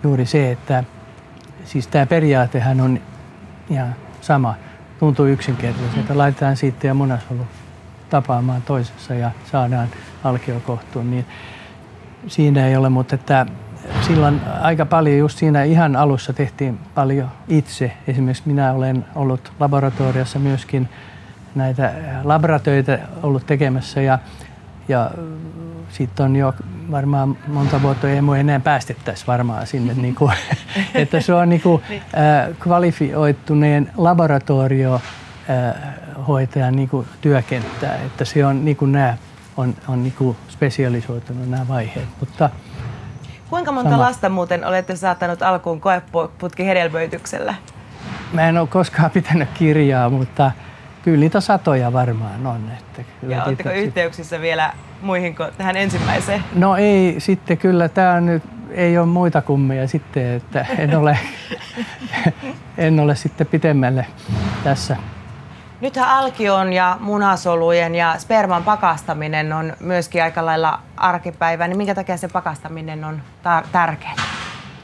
juuri 0.03 0.27
se, 0.27 0.51
että 0.51 0.85
siis 1.65 1.87
tämä 1.87 2.07
periaatehan 2.07 2.81
on 2.81 3.01
ihan 3.71 3.97
sama. 4.21 4.55
Tuntuu 4.99 5.27
yksinkertaisesti, 5.27 6.01
että 6.01 6.19
laitetaan 6.19 6.57
siitä 6.57 6.87
ja 6.87 6.95
munasolu 6.95 7.47
tapaamaan 8.11 8.63
toisessa 8.63 9.15
ja 9.15 9.31
saadaan 9.53 9.89
alkio 10.25 10.61
kohtuun. 10.61 11.11
Niin 11.11 11.27
siinä 12.27 12.67
ei 12.67 12.77
ole, 12.77 12.89
mutta 12.89 13.15
että 13.15 13.47
silloin 14.01 14.41
aika 14.61 14.87
paljon 14.87 15.19
just 15.19 15.39
siinä 15.39 15.63
ihan 15.63 15.97
alussa 15.97 16.33
tehtiin 16.33 16.79
paljon 16.95 17.29
itse. 17.49 17.93
Esimerkiksi 18.09 18.43
minä 18.47 18.73
olen 18.73 19.05
ollut 19.15 19.53
laboratoriossa 19.61 20.39
myöskin 20.39 20.89
näitä 21.55 21.93
laboratöitä 22.25 22.99
ollut 23.23 23.47
tekemässä 23.47 24.01
ja, 24.01 24.19
ja 24.89 25.11
sitten 25.89 26.27
on 26.27 26.37
jo 26.37 26.55
varmaan 26.91 27.39
monta 27.47 27.83
vuotta 27.83 28.11
ei 28.11 28.21
mua 28.21 28.39
enää 28.39 28.61
päästettäisi 28.61 29.27
varmaan 29.27 29.67
sinne, 29.67 29.95
niin 29.95 30.15
kuin, 30.15 30.33
että 30.95 31.21
se 31.21 31.35
on 31.35 31.49
niin 31.49 31.61
kuin, 31.61 31.83
äh, 31.91 32.57
kvalifioituneen 32.61 33.91
laboratorio 33.97 34.95
äh, 34.95 35.03
hoitajan 36.29 36.77
niin 36.77 36.89
kuin 36.89 37.07
työkenttää, 37.21 37.95
että 37.95 38.25
se 38.25 38.47
on 38.47 38.65
niin 38.65 38.77
kuin 38.77 38.93
nämä 38.93 39.17
on, 39.57 39.75
on 39.89 40.03
niin 40.03 40.15
kuin 40.19 40.37
spesialisoitunut 40.57 41.51
nämä 41.51 41.69
vaiheet. 41.69 42.09
Mutta 42.21 42.51
Kuinka 43.51 43.73
monta 43.73 43.91
sama. 43.91 44.03
lasta 44.03 44.29
muuten 44.29 44.65
olette 44.65 44.97
saattanut 44.97 45.43
alkuun 45.43 45.81
koeputki 45.81 46.67
hedelmöityksellä? 46.67 47.55
Mä 48.33 48.49
en 48.49 48.59
ole 48.59 48.69
koskaan 48.69 49.11
pitänyt 49.21 49.49
kirjaa, 49.55 50.11
mutta 50.11 50.51
kyllä 51.03 51.21
niitä 51.21 51.41
satoja 51.41 51.93
varmaan 51.93 52.47
on. 52.47 52.71
Että 52.79 53.03
kyllä 53.21 53.37
ja 53.37 53.45
oletteko 53.45 53.71
yhteyksissä 53.71 54.41
vielä 54.41 54.73
muihin 55.03 55.37
kuin 55.37 55.49
tähän 55.59 55.77
ensimmäiseen? 55.77 56.45
No 56.55 56.77
ei, 56.77 57.15
sitten 57.19 57.59
kyllä 57.59 57.89
tämä 57.89 58.13
on 58.13 58.27
nyt, 58.27 58.43
ei 58.71 58.99
ole 58.99 59.07
muita 59.07 59.43
kummeja 59.43 59.89
sitten, 59.89 60.33
että 60.33 60.67
en 60.79 60.97
ole, 60.97 61.19
en 62.79 63.01
ole 63.01 63.17
sitten 63.17 63.47
pitemmälle 63.47 64.07
tässä 64.65 64.97
Nythän 65.81 66.09
alkion 66.09 66.73
ja 66.73 66.97
munasolujen 67.01 67.95
ja 67.95 68.19
sperman 68.19 68.65
pakastaminen 68.65 69.53
on 69.53 69.73
myöskin 69.81 70.23
aika 70.23 70.47
lailla 70.47 70.81
arkipäivä, 70.97 71.69
niin 71.69 71.77
minkä 71.77 71.95
takia 71.95 72.17
se 72.17 72.29
pakastaminen 72.29 73.05
on 73.05 73.23
tar- 73.45 73.67
tärkeää? 73.73 74.15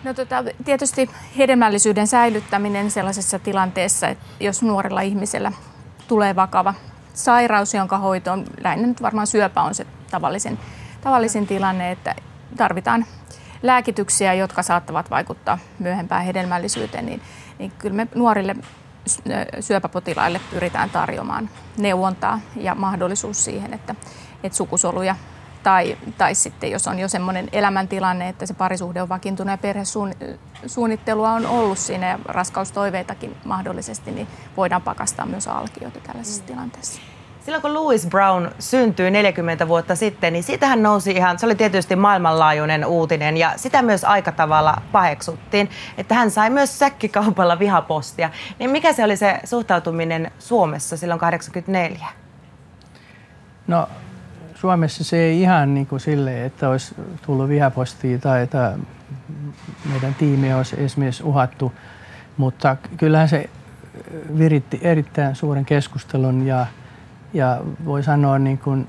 No 0.05 0.14
tota, 0.14 0.44
tietysti 0.64 1.11
hedelmällisyyden 1.38 2.07
säilyttäminen 2.07 2.90
sellaisessa 2.90 3.38
tilanteessa, 3.38 4.09
että 4.09 4.24
jos 4.40 4.62
nuorella 4.62 5.00
ihmisellä 5.00 5.52
tulee 6.09 6.37
vakava 6.37 6.74
sairaus, 7.14 7.74
jonka 7.74 7.98
hoito 7.98 8.33
on, 8.33 8.44
lähinnä 8.61 8.87
nyt 8.87 9.02
varmaan 9.02 9.26
syöpä 9.26 9.62
on 9.62 9.74
se 9.74 9.87
tavallisin, 10.11 10.59
tavallisin 11.00 11.46
tilanne, 11.46 11.90
että 11.90 12.14
tarvitaan 12.57 13.07
lääkityksiä, 13.62 14.35
jotka 14.35 14.62
saattavat 14.62 15.11
vaikuttaa 15.11 15.59
myöhempään 15.78 16.24
hedelmällisyyteen, 16.24 17.07
niin, 17.07 17.22
niin 17.59 17.72
kyllä 17.78 17.96
me 17.96 18.09
nuorille 18.14 18.57
syöpäpotilaille 19.60 20.40
pyritään 20.50 20.90
tarjoamaan 20.90 21.50
neuvontaa 21.78 22.40
ja 22.56 22.74
mahdollisuus 22.74 23.44
siihen, 23.44 23.74
että, 23.74 23.94
että 24.42 24.56
sukusoluja 24.56 25.16
tai, 25.62 25.98
tai 26.18 26.34
sitten 26.34 26.70
jos 26.70 26.88
on 26.88 26.98
jo 26.98 27.08
semmoinen 27.08 27.48
elämäntilanne, 27.52 28.28
että 28.28 28.46
se 28.46 28.54
parisuhde 28.54 29.02
on 29.02 29.08
vakiintunut 29.08 29.50
ja 29.50 29.58
perhesuunnittelua 29.58 31.32
on 31.32 31.46
ollut 31.46 31.78
siinä 31.78 32.08
ja 32.08 32.18
raskaustoiveitakin 32.24 33.36
mahdollisesti, 33.44 34.10
niin 34.10 34.26
voidaan 34.56 34.82
pakastaa 34.82 35.26
myös 35.26 35.48
alkioita 35.48 36.00
tällaisessa 36.00 36.42
mm. 36.42 36.46
tilanteessa. 36.46 37.00
Silloin 37.44 37.62
kun 37.62 37.74
Louis 37.74 38.07
Brown 38.07 38.48
syntyi 38.59 39.11
40 39.11 39.68
vuotta 39.68 39.96
sitten, 39.96 40.33
niin 40.33 40.42
siitähän 40.42 40.83
nousi 40.83 41.11
ihan, 41.11 41.38
se 41.38 41.46
oli 41.46 41.55
tietysti 41.55 41.96
maailmanlaajuinen 41.96 42.87
uutinen 42.87 43.37
ja 43.37 43.52
sitä 43.57 43.83
myös 43.83 44.05
aika 44.05 44.33
tavalla 44.33 44.76
paheksuttiin, 44.92 45.70
että 45.98 46.14
hän 46.14 46.31
sai 46.31 46.50
myös 46.50 46.78
säkkikaupalla 46.78 47.59
vihapostia. 47.59 48.31
Niin 48.59 48.70
mikä 48.70 48.92
se 48.92 49.05
oli 49.05 49.16
se 49.16 49.40
suhtautuminen 49.44 50.31
Suomessa 50.38 50.96
silloin 50.96 51.20
84? 51.20 52.07
No 53.66 53.88
Suomessa 54.55 55.05
se 55.05 55.16
ei 55.16 55.40
ihan 55.40 55.74
niin 55.74 55.87
kuin 55.87 56.00
sille, 56.00 56.44
että 56.44 56.68
olisi 56.68 56.94
tullut 57.26 57.48
vihapostia 57.48 58.18
tai 58.18 58.42
että 58.42 58.72
meidän 59.92 60.14
tiimi 60.14 60.55
olisi 60.55 60.76
esimerkiksi 60.78 61.22
uhattu, 61.22 61.72
mutta 62.37 62.76
kyllähän 62.96 63.28
se 63.28 63.50
viritti 64.38 64.81
erittäin 64.83 65.37
suuren 65.37 65.64
keskustelun 65.64 66.46
ja 66.46 66.66
ja 67.34 67.60
voi 67.84 68.02
sanoa, 68.02 68.38
niin 68.38 68.58
kuin 68.58 68.88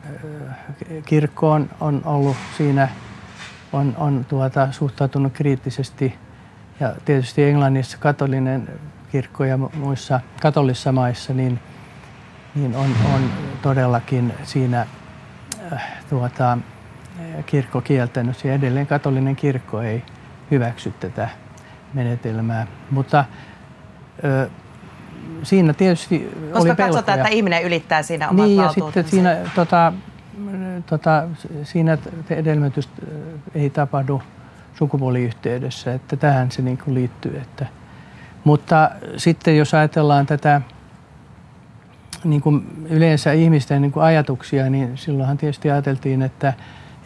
kirkko 1.06 1.52
on, 1.52 1.70
on 1.80 2.02
ollut 2.06 2.38
siinä, 2.58 2.88
on, 3.74 3.94
on 3.98 4.26
tuota, 4.30 4.72
suhtautunut 4.72 5.34
kriittisesti. 5.34 6.16
Ja 6.80 6.96
tietysti 7.06 7.44
Englannissa 7.44 7.98
katolinen 7.98 8.70
kirkko 9.12 9.44
ja 9.44 9.58
muissa 9.58 10.20
katolisissa 10.42 10.92
maissa, 10.92 11.34
niin, 11.34 11.60
niin 12.56 12.76
on, 12.76 12.90
on 13.16 13.30
todellakin 13.62 14.34
siinä 14.44 14.88
äh, 15.74 15.84
tuota, 16.10 16.58
kirkko 17.46 17.82
kieltänyt. 17.82 18.44
Ja 18.44 18.54
edelleen 18.54 18.88
katolinen 18.88 19.36
kirkko 19.36 19.82
ei 19.82 20.04
hyväksy 20.52 20.92
tätä 21.00 21.30
menetelmää. 21.94 22.68
Mutta 22.92 23.26
siinä 25.44 25.74
tietysti 25.74 26.30
Koska 26.52 26.60
oli 26.60 26.76
katsotaan, 26.76 27.20
että 27.20 27.30
ihminen 27.30 27.64
ylittää 27.64 28.04
siinä 28.04 28.30
omat 28.30 28.46
Niin, 28.46 28.58
ja 28.58 28.72
sitten 28.72 29.08
siinä, 29.08 29.38
tota, 29.56 29.94
tota, 30.86 31.24
siinä 31.64 31.98
edellytys 32.30 32.90
ei 33.56 33.70
tapahdu 33.70 34.22
sukupuoliyhteydessä, 34.76 35.94
että 35.94 36.16
tähän 36.16 36.52
se 36.52 36.62
niin 36.62 36.78
kuin 36.78 36.94
liittyy, 36.94 37.38
että. 37.38 37.66
Mutta 38.44 38.92
sitten 39.18 39.58
jos 39.58 39.74
ajatellaan 39.74 40.26
tätä 40.26 40.62
niin 42.24 42.42
kuin 42.42 42.86
yleensä 42.90 43.32
ihmisten 43.32 43.82
niin 43.82 43.92
kuin 43.92 44.04
ajatuksia, 44.04 44.70
niin 44.70 44.98
silloinhan 44.98 45.38
tietysti 45.38 45.72
ajateltiin, 45.72 46.22
että, 46.22 46.54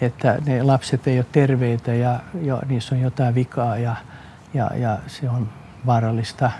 että 0.02 0.38
ne 0.46 0.64
lapset 0.64 1.08
ei 1.08 1.20
ole 1.20 1.26
terveitä 1.32 1.94
ja 1.94 2.20
jo, 2.42 2.62
niissä 2.68 2.96
on 2.96 3.02
jotain 3.02 3.36
vikaa 3.36 3.78
ja, 3.78 3.96
ja, 4.54 4.72
ja 4.76 4.98
se 5.08 5.30
on 5.30 5.50
vaarallista 5.86 6.52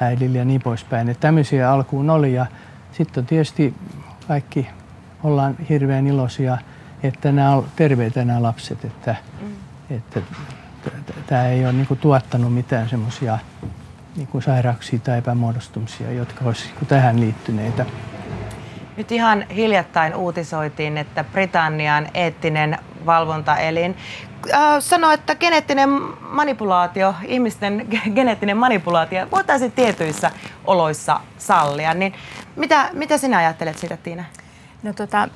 äidille 0.00 0.38
ja 0.38 0.44
niin 0.44 0.62
poispäin. 0.62 1.08
Että 1.08 1.20
tämmöisiä 1.20 1.72
alkuun 1.72 2.10
oli 2.10 2.34
ja 2.34 2.46
sitten 2.92 3.26
tietysti 3.26 3.74
kaikki 4.28 4.68
ollaan 5.22 5.56
hirveän 5.68 6.06
iloisia, 6.06 6.58
että 7.02 7.32
nämä 7.32 7.50
on 7.50 7.66
terveitä 7.76 8.24
nämä 8.24 8.42
lapset, 8.42 8.84
että, 8.84 9.16
mm. 9.40 9.96
että 9.96 10.20
tämä 11.26 11.46
ei 11.46 11.64
ole 11.64 11.72
niin 11.72 11.98
tuottanut 12.00 12.54
mitään 12.54 12.88
semmoisia 12.88 13.38
niin 14.16 14.42
sairauksia 14.42 14.98
tai 14.98 15.18
epämuodostumisia, 15.18 16.12
jotka 16.12 16.44
olisivat 16.44 16.80
niin 16.80 16.88
tähän 16.88 17.20
liittyneitä. 17.20 17.86
Nyt 18.96 19.12
ihan 19.12 19.42
hiljattain 19.48 20.14
uutisoitiin, 20.14 20.98
että 20.98 21.24
Britannian 21.24 22.06
eettinen 22.14 22.78
valvontaelin 23.06 23.96
äh, 24.54 24.76
sanoi, 24.80 25.14
että 25.14 25.34
geneettinen 25.34 25.88
manipulaatio, 26.20 27.14
ihmisten 27.26 27.86
geneettinen 28.14 28.56
manipulaatio 28.56 29.26
voitaisiin 29.30 29.72
tietyissä 29.72 30.30
oloissa 30.64 31.20
sallia. 31.38 31.94
Niin 31.94 32.14
mitä, 32.56 32.90
mitä 32.92 33.18
sinä 33.18 33.38
ajattelet 33.38 33.78
siitä, 33.78 33.96
Tiina? 33.96 34.24
No 34.82 34.92
tota, 34.92 35.28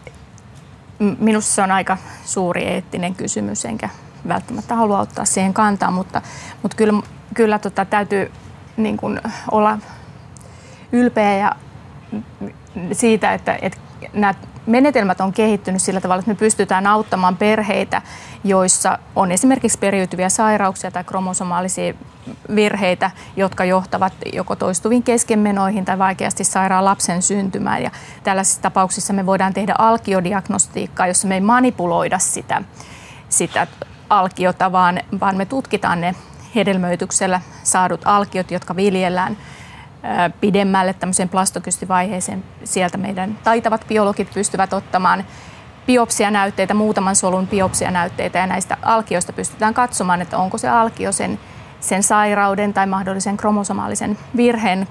minusta 1.18 1.52
se 1.52 1.62
on 1.62 1.70
aika 1.70 1.96
suuri 2.24 2.64
eettinen 2.64 3.14
kysymys, 3.14 3.64
enkä 3.64 3.88
välttämättä 4.28 4.74
halua 4.74 5.00
ottaa 5.00 5.24
siihen 5.24 5.54
kantaa, 5.54 5.90
mutta, 5.90 6.22
mutta 6.62 6.76
kyllä, 6.76 7.02
kyllä 7.34 7.58
tota, 7.58 7.84
täytyy 7.84 8.32
niin 8.76 8.96
kuin 8.96 9.20
olla 9.50 9.78
ylpeä 10.92 11.36
ja 11.36 11.56
siitä, 12.92 13.34
että, 13.34 13.58
että 13.62 13.78
nämä 14.12 14.34
menetelmät 14.66 15.20
on 15.20 15.32
kehittynyt 15.32 15.82
sillä 15.82 16.00
tavalla, 16.00 16.20
että 16.20 16.30
me 16.30 16.34
pystytään 16.34 16.86
auttamaan 16.86 17.36
perheitä, 17.36 18.02
joissa 18.44 18.98
on 19.16 19.32
esimerkiksi 19.32 19.78
periytyviä 19.78 20.28
sairauksia 20.28 20.90
tai 20.90 21.04
kromosomaalisia 21.04 21.94
virheitä, 22.54 23.10
jotka 23.36 23.64
johtavat 23.64 24.12
joko 24.32 24.56
toistuviin 24.56 25.02
keskenmenoihin 25.02 25.84
tai 25.84 25.98
vaikeasti 25.98 26.44
sairaan 26.44 26.84
lapsen 26.84 27.22
syntymään. 27.22 27.82
Ja 27.82 27.90
tällaisissa 28.24 28.62
tapauksissa 28.62 29.12
me 29.12 29.26
voidaan 29.26 29.54
tehdä 29.54 29.74
alkiodiagnostiikkaa, 29.78 31.06
jossa 31.06 31.28
me 31.28 31.34
ei 31.34 31.40
manipuloida 31.40 32.18
sitä, 32.18 32.62
sitä 33.28 33.66
alkiota, 34.10 34.72
vaan, 34.72 35.00
vaan 35.20 35.36
me 35.36 35.46
tutkitaan 35.46 36.00
ne 36.00 36.14
hedelmöityksellä 36.54 37.40
saadut 37.62 38.00
alkiot, 38.04 38.50
jotka 38.50 38.76
viljellään 38.76 39.36
pidemmälle 40.40 40.92
tämmöiseen 40.94 41.28
plastokystivaiheeseen. 41.28 42.44
Sieltä 42.64 42.98
meidän 42.98 43.38
taitavat 43.44 43.84
biologit 43.88 44.34
pystyvät 44.34 44.72
ottamaan 44.72 45.24
biopsianäytteitä, 45.86 46.74
muutaman 46.74 47.16
solun 47.16 47.46
biopsianäytteitä 47.46 48.38
ja 48.38 48.46
näistä 48.46 48.76
alkioista 48.82 49.32
pystytään 49.32 49.74
katsomaan, 49.74 50.22
että 50.22 50.38
onko 50.38 50.58
se 50.58 50.68
alkio 50.68 51.12
sen, 51.12 51.38
sen 51.80 52.02
sairauden 52.02 52.72
tai 52.74 52.86
mahdollisen 52.86 53.36
kromosomaalisen 53.36 54.18
virheen 54.36 54.88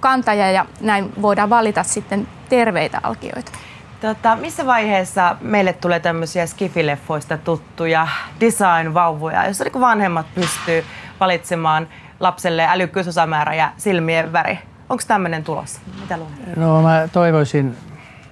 kantaja 0.00 0.50
ja 0.50 0.66
näin 0.80 1.12
voidaan 1.22 1.50
valita 1.50 1.82
sitten 1.82 2.28
terveitä 2.48 3.00
alkioita. 3.02 3.52
Tota, 4.00 4.36
missä 4.36 4.66
vaiheessa 4.66 5.36
meille 5.40 5.72
tulee 5.72 6.00
tämmöisiä 6.00 6.46
skifileffoista 6.46 7.38
tuttuja 7.38 8.08
design-vauvoja, 8.40 9.46
jossa 9.46 9.64
niin 9.64 9.80
vanhemmat 9.80 10.26
pystyy 10.34 10.84
valitsemaan 11.20 11.88
lapselle 12.22 12.66
älykkyysosamäärä 12.68 13.54
ja 13.54 13.72
silmien 13.76 14.32
väri? 14.32 14.58
Onko 14.88 15.02
tämmöinen 15.08 15.44
tulossa? 15.44 15.80
Mitä 16.00 16.16
luulet? 16.16 16.56
No 16.56 16.82
mä 16.82 17.08
toivoisin, 17.12 17.76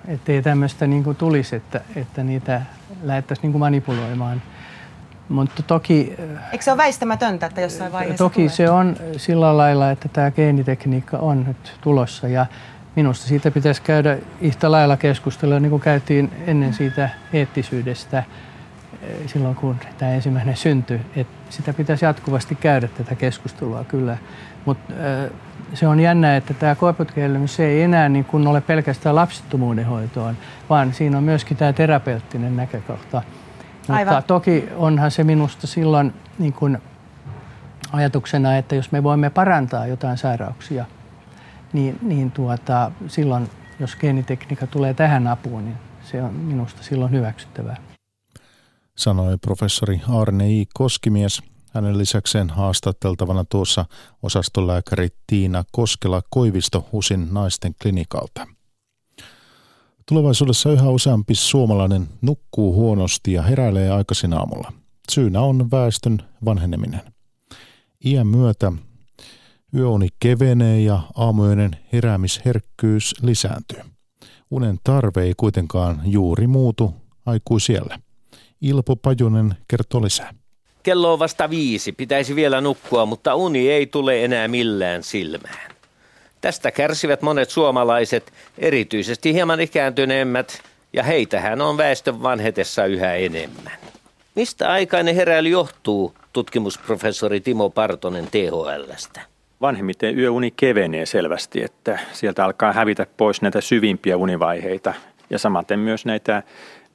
ettei 0.08 0.42
tämmöistä 0.42 0.86
niin 0.86 1.16
tulisi, 1.16 1.56
että, 1.56 1.80
että 1.96 2.22
niitä 2.22 2.62
lähdettäisiin 3.02 3.52
niin 3.52 3.60
manipuloimaan. 3.60 4.42
Mutta 5.28 5.62
toki... 5.62 6.16
Eikö 6.52 6.64
se 6.64 6.70
ole 6.70 6.78
väistämätöntä, 6.78 7.46
että 7.46 7.60
jossain 7.60 7.92
vaiheessa 7.92 8.24
Toki 8.24 8.34
tulee? 8.34 8.48
se 8.48 8.70
on 8.70 8.96
sillä 9.16 9.56
lailla, 9.56 9.90
että 9.90 10.08
tämä 10.08 10.30
geenitekniikka 10.30 11.18
on 11.18 11.44
nyt 11.44 11.78
tulossa 11.80 12.28
ja 12.28 12.46
minusta 12.96 13.26
siitä 13.26 13.50
pitäisi 13.50 13.82
käydä 13.82 14.18
yhtä 14.40 14.70
lailla 14.70 14.96
keskustelua, 14.96 15.60
niin 15.60 15.70
kuin 15.70 15.82
käytiin 15.82 16.32
ennen 16.46 16.74
siitä 16.74 17.08
eettisyydestä 17.32 18.22
silloin, 19.26 19.54
kun 19.54 19.76
tämä 19.98 20.12
ensimmäinen 20.12 20.56
syntyi. 20.56 21.00
Että 21.16 21.32
sitä 21.50 21.72
pitäisi 21.72 22.04
jatkuvasti 22.04 22.54
käydä 22.54 22.88
tätä 22.88 23.14
keskustelua 23.14 23.84
kyllä. 23.84 24.18
Mutta 24.64 24.92
eh, 24.92 25.30
se 25.74 25.88
on 25.88 26.00
jännä, 26.00 26.36
että 26.36 26.54
tämä 26.54 26.74
koeputkielmys 26.74 27.56
se 27.56 27.66
ei 27.66 27.82
enää 27.82 28.08
niin 28.08 28.24
kuin 28.24 28.46
ole 28.46 28.60
pelkästään 28.60 29.14
lapsettomuuden 29.14 29.86
hoitoon, 29.86 30.36
vaan 30.70 30.94
siinä 30.94 31.18
on 31.18 31.24
myöskin 31.24 31.56
tämä 31.56 31.72
terapeuttinen 31.72 32.56
näkökohta. 32.56 33.22
Aivan. 33.88 34.14
Mutta 34.14 34.26
toki 34.26 34.68
onhan 34.76 35.10
se 35.10 35.24
minusta 35.24 35.66
silloin 35.66 36.14
niin 36.38 36.52
kuin 36.52 36.78
ajatuksena, 37.92 38.56
että 38.56 38.74
jos 38.74 38.92
me 38.92 39.02
voimme 39.02 39.30
parantaa 39.30 39.86
jotain 39.86 40.18
sairauksia– 40.18 40.84
niin, 41.72 41.98
niin 42.02 42.30
tuota, 42.30 42.90
silloin, 43.06 43.50
jos 43.80 43.96
geenitekniikka 43.96 44.66
tulee 44.66 44.94
tähän 44.94 45.26
apuun, 45.26 45.64
niin 45.64 45.76
se 46.02 46.22
on 46.22 46.34
minusta 46.34 46.82
silloin 46.82 47.12
hyväksyttävää. 47.12 47.76
Sanoi 49.00 49.38
professori 49.38 50.00
Arne 50.08 50.50
I. 50.50 50.66
Koskimies. 50.74 51.42
Hänen 51.74 51.98
lisäkseen 51.98 52.50
haastateltavana 52.50 53.44
tuossa 53.44 53.84
osastolääkäri 54.22 55.08
Tiina 55.26 55.64
Koskela-Koivisto 55.72 56.88
HUSin 56.92 57.28
naisten 57.30 57.74
klinikalta. 57.82 58.46
Tulevaisuudessa 60.08 60.72
yhä 60.72 60.88
useampi 60.88 61.34
suomalainen 61.34 62.08
nukkuu 62.22 62.74
huonosti 62.74 63.32
ja 63.32 63.42
heräilee 63.42 63.90
aikaisin 63.90 64.32
aamulla. 64.32 64.72
Syynä 65.10 65.40
on 65.40 65.70
väestön 65.70 66.18
vanheneminen. 66.44 67.02
Iän 68.04 68.26
myötä 68.26 68.72
Yöuni 69.74 70.08
kevenee 70.18 70.80
ja 70.80 71.02
aamuyönen 71.14 71.70
heräämisherkkyys 71.92 73.14
lisääntyy. 73.22 73.80
Unen 74.50 74.78
tarve 74.84 75.22
ei 75.22 75.34
kuitenkaan 75.36 76.00
juuri 76.04 76.46
muutu 76.46 76.94
aikuisiellä. 77.26 77.98
Ilpo 78.60 78.96
Pajunen 78.96 79.54
kertoo 79.68 80.02
lisää. 80.02 80.34
Kello 80.82 81.12
on 81.12 81.18
vasta 81.18 81.50
viisi, 81.50 81.92
pitäisi 81.92 82.36
vielä 82.36 82.60
nukkua, 82.60 83.06
mutta 83.06 83.34
uni 83.34 83.70
ei 83.70 83.86
tule 83.86 84.24
enää 84.24 84.48
millään 84.48 85.02
silmään. 85.02 85.70
Tästä 86.40 86.70
kärsivät 86.70 87.22
monet 87.22 87.50
suomalaiset, 87.50 88.32
erityisesti 88.58 89.34
hieman 89.34 89.60
ikääntyneemmät, 89.60 90.62
ja 90.92 91.02
heitähän 91.02 91.60
on 91.60 91.76
väestön 91.76 92.22
vanhetessa 92.22 92.86
yhä 92.86 93.14
enemmän. 93.14 93.78
Mistä 94.34 94.72
aikainen 94.72 95.14
heräily 95.14 95.48
johtuu, 95.48 96.14
tutkimusprofessori 96.32 97.40
Timo 97.40 97.70
Partonen 97.70 98.28
THLstä? 98.30 99.30
vanhemmiten 99.60 100.18
yöuni 100.18 100.50
kevenee 100.50 101.06
selvästi, 101.06 101.64
että 101.64 101.98
sieltä 102.12 102.44
alkaa 102.44 102.72
hävitä 102.72 103.06
pois 103.16 103.42
näitä 103.42 103.60
syvimpiä 103.60 104.16
univaiheita 104.16 104.94
ja 105.30 105.38
samaten 105.38 105.78
myös 105.78 106.06
näitä, 106.06 106.42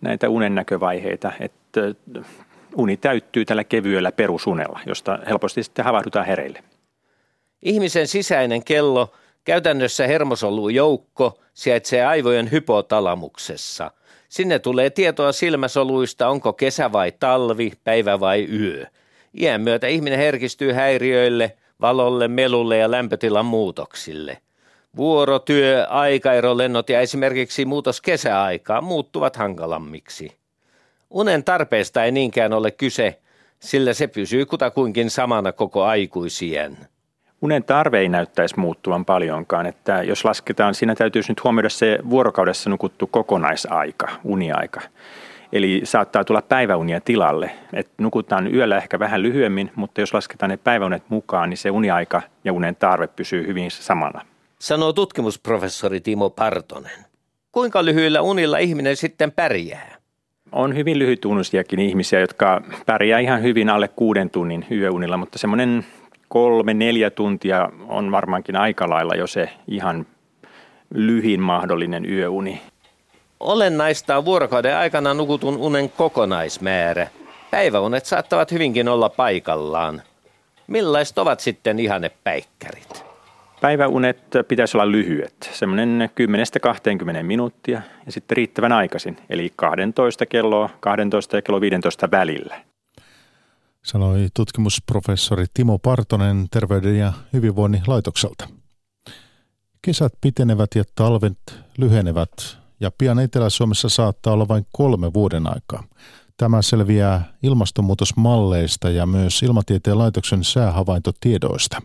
näitä 0.01 0.29
unennäkövaiheita, 0.29 1.31
että 1.39 1.81
uni 2.75 2.97
täyttyy 2.97 3.45
tällä 3.45 3.63
kevyellä 3.63 4.11
perusunella, 4.11 4.79
josta 4.85 5.19
helposti 5.27 5.63
sitten 5.63 5.85
havahdutaan 5.85 6.25
hereille. 6.25 6.63
Ihmisen 7.61 8.07
sisäinen 8.07 8.63
kello, 8.63 9.13
käytännössä 9.43 10.07
hermosolujoukko, 10.07 11.39
sijaitsee 11.53 12.05
aivojen 12.05 12.51
hypotalamuksessa. 12.51 13.91
Sinne 14.29 14.59
tulee 14.59 14.89
tietoa 14.89 15.31
silmäsoluista, 15.31 16.29
onko 16.29 16.53
kesä 16.53 16.91
vai 16.91 17.11
talvi, 17.11 17.71
päivä 17.83 18.19
vai 18.19 18.47
yö. 18.51 18.85
Iän 19.39 19.61
myötä 19.61 19.87
ihminen 19.87 20.19
herkistyy 20.19 20.71
häiriöille– 20.71 21.51
valolle, 21.81 22.27
melulle 22.27 22.77
ja 22.77 22.91
lämpötilan 22.91 23.45
muutoksille. 23.45 24.37
Vuoro, 24.97 25.39
työ, 25.39 25.85
aikaerolennot 25.89 26.89
ja 26.89 26.99
esimerkiksi 26.99 27.65
muutos 27.65 28.01
kesäaikaa 28.01 28.81
muuttuvat 28.81 29.35
hankalammiksi. 29.35 30.31
Unen 31.09 31.43
tarpeesta 31.43 32.03
ei 32.03 32.11
niinkään 32.11 32.53
ole 32.53 32.71
kyse, 32.71 33.19
sillä 33.59 33.93
se 33.93 34.07
pysyy 34.07 34.45
kutakuinkin 34.45 35.09
samana 35.09 35.51
koko 35.51 35.83
aikuisien. 35.83 36.77
Unen 37.41 37.63
tarve 37.63 37.99
ei 37.99 38.09
näyttäisi 38.09 38.59
muuttuvan 38.59 39.05
paljonkaan, 39.05 39.65
että 39.65 40.03
jos 40.03 40.25
lasketaan, 40.25 40.75
siinä 40.75 40.95
täytyisi 40.95 41.31
nyt 41.31 41.43
huomioida 41.43 41.69
se 41.69 41.99
vuorokaudessa 42.09 42.69
nukuttu 42.69 43.07
kokonaisaika, 43.07 44.07
uniaika. 44.23 44.81
Eli 45.53 45.81
saattaa 45.83 46.23
tulla 46.23 46.41
päiväunia 46.41 47.01
tilalle. 47.01 47.51
Et 47.73 47.89
nukutaan 47.97 48.55
yöllä 48.55 48.77
ehkä 48.77 48.99
vähän 48.99 49.23
lyhyemmin, 49.23 49.71
mutta 49.75 50.01
jos 50.01 50.13
lasketaan 50.13 50.49
ne 50.49 50.57
päiväunet 50.57 51.03
mukaan, 51.09 51.49
niin 51.49 51.57
se 51.57 51.71
uniaika 51.71 52.21
ja 52.43 52.53
unen 52.53 52.75
tarve 52.75 53.07
pysyy 53.07 53.47
hyvin 53.47 53.71
samana. 53.71 54.21
Sanoo 54.59 54.93
tutkimusprofessori 54.93 56.01
Timo 56.01 56.29
Partonen. 56.29 57.05
Kuinka 57.51 57.85
lyhyillä 57.85 58.21
unilla 58.21 58.57
ihminen 58.57 58.95
sitten 58.95 59.31
pärjää? 59.31 59.95
On 60.51 60.75
hyvin 60.75 60.99
lyhytunnisiakin 60.99 61.79
ihmisiä, 61.79 62.19
jotka 62.19 62.61
pärjää 62.85 63.19
ihan 63.19 63.41
hyvin 63.41 63.69
alle 63.69 63.87
kuuden 63.87 64.29
tunnin 64.29 64.65
yöunilla, 64.71 65.17
mutta 65.17 65.37
semmoinen 65.37 65.85
kolme, 66.27 66.73
neljä 66.73 67.09
tuntia 67.09 67.69
on 67.87 68.11
varmaankin 68.11 68.55
aika 68.55 68.89
lailla 68.89 69.15
jo 69.15 69.27
se 69.27 69.49
ihan 69.67 70.05
lyhin 70.93 71.41
mahdollinen 71.41 72.11
yöuni. 72.11 72.61
Olennaista 73.39 74.17
on 74.17 74.25
vuorokauden 74.25 74.77
aikana 74.77 75.13
nukutun 75.13 75.57
unen 75.57 75.89
kokonaismäärä. 75.89 77.07
Päiväunet 77.51 78.05
saattavat 78.05 78.51
hyvinkin 78.51 78.87
olla 78.87 79.09
paikallaan. 79.09 80.01
Millaiset 80.67 81.17
ovat 81.17 81.39
sitten 81.39 81.79
ihannepäikkärit? 81.79 82.94
Päiväunet 83.65 84.17
pitäisi 84.47 84.77
olla 84.77 84.91
lyhyet, 84.91 85.49
semmoinen 85.53 86.09
10-20 87.19 87.23
minuuttia 87.23 87.81
ja 88.05 88.11
sitten 88.11 88.37
riittävän 88.37 88.71
aikaisin, 88.71 89.17
eli 89.29 89.53
12 89.55 90.25
kello, 90.25 90.69
12 90.79 91.35
ja 91.35 91.41
kello 91.41 91.61
15 91.61 92.11
välillä. 92.11 92.61
Sanoi 93.83 94.27
tutkimusprofessori 94.33 95.45
Timo 95.53 95.79
Partonen 95.79 96.47
Terveyden 96.51 96.99
ja 96.99 97.13
hyvinvoinnin 97.33 97.81
laitokselta. 97.87 98.47
Kesät 99.81 100.13
pitenevät 100.21 100.69
ja 100.75 100.83
talvet 100.95 101.59
lyhenevät 101.77 102.57
ja 102.79 102.91
pian 102.97 103.19
Etelä-Suomessa 103.19 103.89
saattaa 103.89 104.33
olla 104.33 104.47
vain 104.47 104.65
kolme 104.71 105.13
vuoden 105.13 105.47
aikaa. 105.47 105.83
Tämä 106.37 106.61
selviää 106.61 107.33
ilmastonmuutosmalleista 107.43 108.89
ja 108.89 109.05
myös 109.05 109.43
Ilmatieteen 109.43 109.97
laitoksen 109.97 110.43
säähavaintotiedoista. 110.43 111.81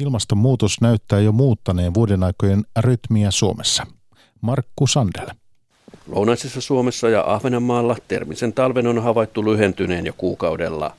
Ilmastonmuutos 0.00 0.80
näyttää 0.80 1.20
jo 1.20 1.32
muuttaneen 1.32 1.94
vuoden 1.94 2.22
aikojen 2.22 2.64
rytmiä 2.80 3.30
Suomessa. 3.30 3.86
Markku 4.40 4.86
Sandel. 4.86 5.26
Lounaisessa 6.06 6.60
Suomessa 6.60 7.08
ja 7.08 7.24
Ahvenanmaalla 7.26 7.96
termisen 8.08 8.52
talven 8.52 8.86
on 8.86 9.02
havaittu 9.02 9.44
lyhentyneen 9.44 10.06
jo 10.06 10.12
kuukaudella. 10.16 10.92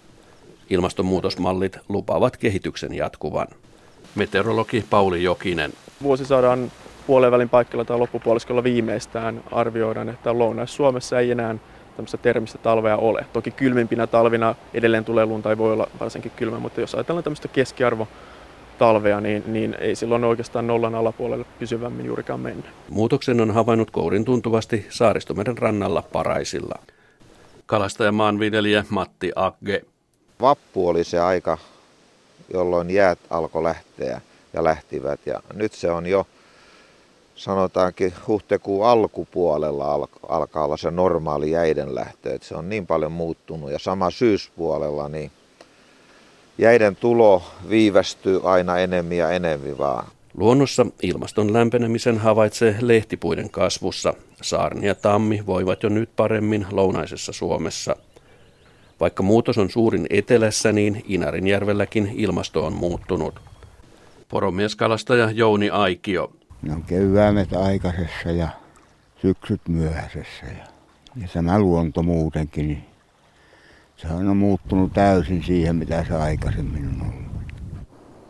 Ilmastonmuutosmallit 0.69 1.77
lupaavat 1.89 2.37
kehityksen 2.37 2.93
jatkuvan. 2.93 3.47
Meteorologi 4.15 4.85
Pauli 4.89 5.23
Jokinen. 5.23 5.73
Vuosisadan 6.03 6.71
puolen 7.07 7.31
välin 7.31 7.49
paikalla 7.49 7.85
tai 7.85 7.97
loppupuoliskolla 7.97 8.63
viimeistään 8.63 9.43
arvioidaan, 9.51 10.09
että 10.09 10.37
Lounais-Suomessa 10.37 11.19
ei 11.19 11.31
enää 11.31 11.55
tämmöistä 11.95 12.17
termistä 12.17 12.57
talvea 12.57 12.97
ole. 12.97 13.25
Toki 13.33 13.51
kylmimpinä 13.51 14.07
talvina 14.07 14.55
edelleen 14.73 15.05
tulee 15.05 15.25
lunta, 15.25 15.49
ei 15.49 15.57
voi 15.57 15.73
olla 15.73 15.87
varsinkin 15.99 16.31
kylmä, 16.35 16.59
mutta 16.59 16.81
jos 16.81 16.95
ajatellaan 16.95 17.23
tämmöistä 17.23 17.47
keskiarvo 17.47 18.07
talvea, 18.77 19.21
niin, 19.21 19.43
niin 19.47 19.75
ei 19.79 19.95
silloin 19.95 20.23
oikeastaan 20.23 20.67
nollan 20.67 20.95
alapuolelle 20.95 21.45
pysyvämmin 21.59 22.05
juurikaan 22.05 22.39
mennä. 22.39 22.63
Muutoksen 22.89 23.41
on 23.41 23.51
havainnut 23.51 23.91
kourin 23.91 24.25
tuntuvasti 24.25 24.85
Saaristomeren 24.89 25.57
rannalla 25.57 26.03
Paraisilla. 26.11 26.79
Kalastaja 27.65 28.11
maanviljelijä 28.11 28.85
Matti 28.89 29.31
Agge. 29.35 29.81
Vappu 30.41 30.87
oli 30.87 31.03
se 31.03 31.19
aika, 31.19 31.57
jolloin 32.53 32.91
jäät 32.91 33.19
alkoi 33.29 33.63
lähteä 33.63 34.21
ja 34.53 34.63
lähtivät 34.63 35.19
ja 35.25 35.41
nyt 35.53 35.73
se 35.73 35.91
on 35.91 36.07
jo 36.07 36.27
sanotaankin 37.35 38.13
huhtikuun 38.27 38.87
alkupuolella 38.87 40.07
alkaa 40.29 40.65
olla 40.65 40.77
se 40.77 40.91
normaali 40.91 41.51
jäiden 41.51 41.95
lähtö. 41.95 42.35
Että 42.35 42.47
se 42.47 42.55
on 42.55 42.69
niin 42.69 42.87
paljon 42.87 43.11
muuttunut 43.11 43.71
ja 43.71 43.79
sama 43.79 44.11
syyspuolella, 44.11 45.09
niin 45.09 45.31
jäiden 46.57 46.95
tulo 46.95 47.43
viivästyy 47.69 48.39
aina 48.43 48.77
enemmän 48.77 49.17
ja 49.17 49.31
enemmän 49.31 49.77
vaan. 49.77 50.07
Luonnossa 50.37 50.85
ilmaston 51.03 51.53
lämpenemisen 51.53 52.17
havaitsee 52.17 52.75
lehtipuiden 52.81 53.49
kasvussa. 53.49 54.13
Saarni 54.41 54.87
ja 54.87 54.95
tammi 54.95 55.43
voivat 55.45 55.83
jo 55.83 55.89
nyt 55.89 56.09
paremmin 56.15 56.65
lounaisessa 56.71 57.33
Suomessa. 57.33 57.95
Vaikka 58.99 59.23
muutos 59.23 59.57
on 59.57 59.69
suurin 59.69 60.07
etelässä, 60.09 60.71
niin 60.71 61.03
Inarinjärvelläkin 61.07 62.11
ilmasto 62.15 62.65
on 62.65 62.73
muuttunut. 62.73 63.39
Poromieskalastaja 64.29 65.31
Jouni 65.31 65.69
Aikio. 65.69 66.31
Ne 66.61 66.73
on 66.73 66.83
keväämet 66.83 67.53
aikaisessa 67.53 68.31
ja 68.31 68.47
syksyt 69.21 69.61
myöhäisessä. 69.67 70.45
Ja, 70.45 70.67
ja 71.21 71.27
tämä 71.33 71.59
luonto 71.59 72.03
muutenkin, 72.03 72.67
niin 72.67 72.85
se 73.97 74.07
on 74.07 74.37
muuttunut 74.37 74.93
täysin 74.93 75.43
siihen, 75.43 75.75
mitä 75.75 76.05
se 76.07 76.13
aikaisemmin 76.13 76.85
on 76.85 77.01
ollut. 77.01 77.27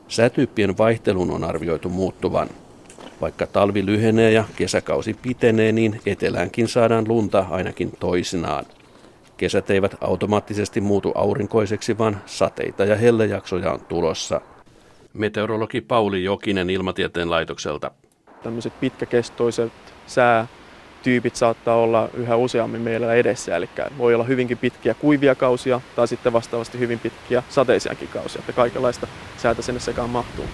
Säätyyppien 0.08 0.78
vaihtelun 0.78 1.32
on 1.32 1.44
arvioitu 1.44 1.90
muuttuvan. 1.90 2.50
Vaikka 3.22 3.48
talvi 3.48 3.86
lyhenee 3.86 4.32
ja 4.32 4.44
kesäkausi 4.56 5.14
pitenee, 5.14 5.72
niin 5.72 6.02
eteläänkin 6.06 6.68
saadaan 6.68 7.08
lunta 7.08 7.46
ainakin 7.50 7.92
toisinaan. 8.00 8.66
Kesät 9.38 9.70
eivät 9.70 9.96
automaattisesti 10.02 10.82
muutu 10.82 11.12
aurinkoiseksi, 11.16 11.98
vaan 11.98 12.22
sateita 12.26 12.86
ja 12.86 12.96
hellejaksoja 12.96 13.72
on 13.72 13.80
tulossa. 13.80 14.42
Meteorologi 15.14 15.82
Pauli 15.82 16.24
Jokinen 16.24 16.70
Ilmatieteen 16.70 17.30
laitokselta. 17.30 17.92
Tämmöiset 18.44 18.80
pitkäkestoiset 18.80 19.72
sää 20.08 20.48
tyypit 21.08 21.36
saattaa 21.36 21.76
olla 21.76 22.10
yhä 22.14 22.36
useammin 22.36 22.82
meillä 22.82 23.14
edessä, 23.14 23.56
eli 23.56 23.70
voi 23.98 24.16
olla 24.16 24.24
hyvinkin 24.24 24.58
pitkiä 24.58 24.94
kuivia 24.94 25.36
kausia 25.36 25.82
tai 25.96 26.08
sitten 26.08 26.34
vastaavasti 26.34 26.80
hyvin 26.80 27.00
pitkiä 27.00 27.44
sateisiakin 27.50 28.08
kausia, 28.08 28.40
että 28.40 28.54
kaikenlaista 28.54 29.08
säätä 29.38 29.62
sinne 29.62 29.80
sekaan 29.80 30.10
mahtuu. 30.10 30.46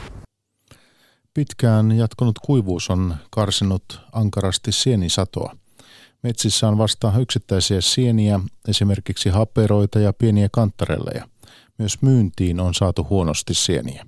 Pitkään 1.33 1.91
jatkunut 1.91 2.39
kuivuus 2.39 2.89
on 2.89 3.15
karsinut 3.29 3.83
ankarasti 4.11 4.71
sienisatoa. 4.71 5.55
Metsissä 6.23 6.67
on 6.67 6.77
vasta 6.77 7.13
yksittäisiä 7.21 7.81
sieniä, 7.81 8.39
esimerkiksi 8.67 9.29
haperoita 9.29 9.99
ja 9.99 10.13
pieniä 10.13 10.47
kantarelleja. 10.51 11.27
Myös 11.77 12.01
myyntiin 12.01 12.59
on 12.59 12.73
saatu 12.73 13.07
huonosti 13.09 13.53
sieniä. 13.53 14.05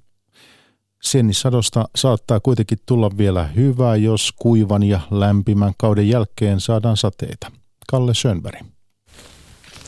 Sienisadosta 1.05 1.85
saattaa 1.95 2.39
kuitenkin 2.39 2.77
tulla 2.85 3.11
vielä 3.17 3.43
hyvää, 3.43 3.95
jos 3.95 4.33
kuivan 4.39 4.83
ja 4.83 4.99
lämpimän 5.11 5.73
kauden 5.77 6.09
jälkeen 6.09 6.59
saadaan 6.59 6.97
sateita. 6.97 7.51
Kalle 7.87 8.13
Sönberg. 8.13 8.65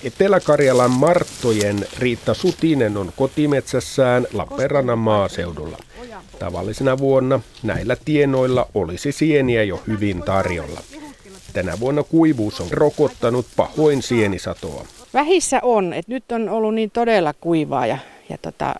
Etelä-Karjalan 0.03 0.91
Marttojen 0.91 1.87
Riitta 1.99 2.33
Sutinen 2.33 2.97
on 2.97 3.11
kotimetsässään 3.15 4.27
Lappeenrannan 4.33 4.99
maaseudulla. 4.99 5.77
Tavallisena 6.39 6.97
vuonna 6.97 7.39
näillä 7.63 7.97
tienoilla 8.05 8.67
olisi 8.73 9.11
sieniä 9.11 9.63
jo 9.63 9.81
hyvin 9.87 10.23
tarjolla. 10.23 10.79
Tänä 11.53 11.79
vuonna 11.79 12.03
kuivuus 12.03 12.61
on 12.61 12.67
rokottanut 12.71 13.45
pahoin 13.55 14.01
sienisatoa. 14.01 14.85
Vähissä 15.13 15.59
on, 15.63 15.93
että 15.93 16.11
nyt 16.11 16.31
on 16.31 16.49
ollut 16.49 16.73
niin 16.73 16.91
todella 16.91 17.33
kuivaa 17.33 17.87
ja, 17.87 17.97
ja 18.29 18.37
tota, 18.37 18.75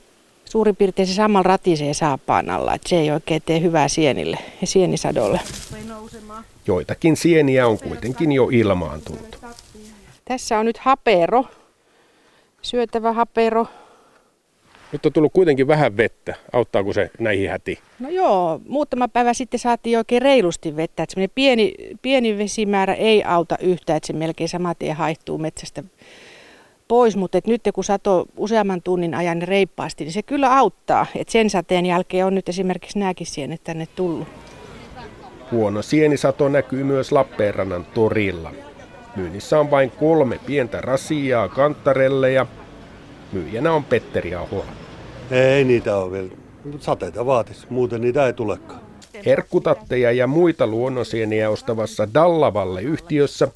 suurin 0.50 0.76
piirtein 0.76 1.08
se 1.08 1.14
samalla 1.14 1.44
ratisee 1.44 1.94
saapaan 1.94 2.50
alla, 2.50 2.74
että 2.74 2.90
se 2.90 2.96
ei 2.96 3.12
oikein 3.12 3.42
tee 3.46 3.62
hyvää 3.62 3.88
sienille 3.88 4.38
ja 4.62 4.68
sienisadolle. 4.68 5.40
Joitakin 6.68 7.18
sieniä 7.18 7.68
on 7.68 7.80
kuitenkin 7.80 8.32
jo 8.32 8.50
ilmaantunut. 8.52 9.40
Tässä 10.26 10.60
on 10.60 10.66
nyt 10.66 10.78
hapero, 10.78 11.46
syötävä 12.62 13.14
hapero. 13.14 13.68
Nyt 14.92 15.06
on 15.06 15.14
tullut 15.14 15.34
kuitenkin 15.34 15.68
vähän 15.68 15.98
vettä. 15.98 16.36
Auttaako 16.54 16.94
se 16.94 17.12
näihin 17.20 17.50
hätiin? 17.50 17.78
No 18.00 18.10
joo, 18.10 18.62
muutama 18.68 19.08
päivä 19.08 19.34
sitten 19.34 19.60
saatiin 19.60 19.98
oikein 19.98 20.22
reilusti 20.22 20.76
vettä. 20.76 21.04
Että 21.04 21.16
pieni, 21.36 21.74
pieni 22.02 22.38
vesimäärä 22.38 22.94
ei 22.94 23.24
auta 23.24 23.58
yhtään, 23.62 23.98
että 23.98 24.08
se 24.08 24.14
melkein 24.14 24.50
saman 24.50 24.76
tien 24.80 24.96
haihtuu 24.96 25.38
metsästä 25.38 25.84
pois, 26.88 27.16
mutta 27.16 27.38
et 27.38 27.48
nyt 27.48 27.62
kun 27.74 27.84
sato 27.84 28.26
useamman 28.38 28.82
tunnin 28.82 29.16
ajan 29.16 29.42
reippaasti, 29.42 30.04
niin 30.04 30.14
se 30.14 30.24
kyllä 30.24 30.58
auttaa. 30.58 31.06
Et 31.16 31.30
sen 31.30 31.50
sateen 31.50 31.86
jälkeen 31.86 32.26
on 32.26 32.36
nyt 32.36 32.50
esimerkiksi 32.50 33.00
nämäkin 33.00 33.28
sienet 33.28 33.64
tänne 33.64 33.88
tullut. 33.96 34.28
Huono 35.52 35.82
sienisato 35.82 36.50
näkyy 36.50 36.84
myös 36.84 37.12
Lappeenrannan 37.12 37.86
torilla. 37.86 38.52
Myynnissä 39.16 39.60
on 39.60 39.72
vain 39.72 39.92
kolme 39.92 40.40
pientä 40.46 40.82
rasiaa 40.82 41.48
kanttarelle 41.48 42.32
ja 42.32 42.46
myyjänä 43.32 43.74
on 43.74 43.84
Petteri 43.84 44.36
Ahola. 44.36 44.72
Ei 45.32 45.64
niitä 45.64 45.98
ole 45.98 46.12
vielä. 46.12 46.30
Sateita 46.80 47.26
vaatisi, 47.26 47.68
muuten 47.70 48.02
niitä 48.02 48.28
ei 48.28 48.34
tulekaan. 48.34 48.82
Herkkutatteja 49.26 50.12
ja 50.12 50.28
muita 50.28 50.68
luonnonsieniä 50.68 51.50
ostavassa 51.50 52.14
Dallavalle 52.14 52.82
yhtiössä 52.82 53.48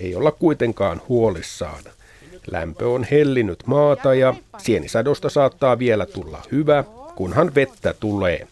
ei 0.00 0.14
olla 0.14 0.30
kuitenkaan 0.30 1.00
huolissaan. 1.08 1.82
Lämpö 2.50 2.88
on 2.88 3.06
hellinyt 3.10 3.62
maata 3.66 4.14
ja 4.14 4.34
sienisadosta 4.58 5.28
saattaa 5.28 5.78
vielä 5.78 6.06
tulla 6.06 6.42
hyvä, 6.52 6.84
kunhan 7.14 7.54
vettä 7.54 7.94
tulee. 8.00 8.46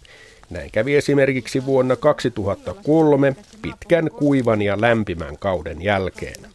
Näin 0.50 0.70
kävi 0.70 0.96
esimerkiksi 0.96 1.66
vuonna 1.66 1.96
2003 1.96 3.36
pitkän 3.62 4.10
kuivan 4.18 4.62
ja 4.62 4.80
lämpimän 4.80 5.38
kauden 5.38 5.82
jälkeen. 5.82 6.46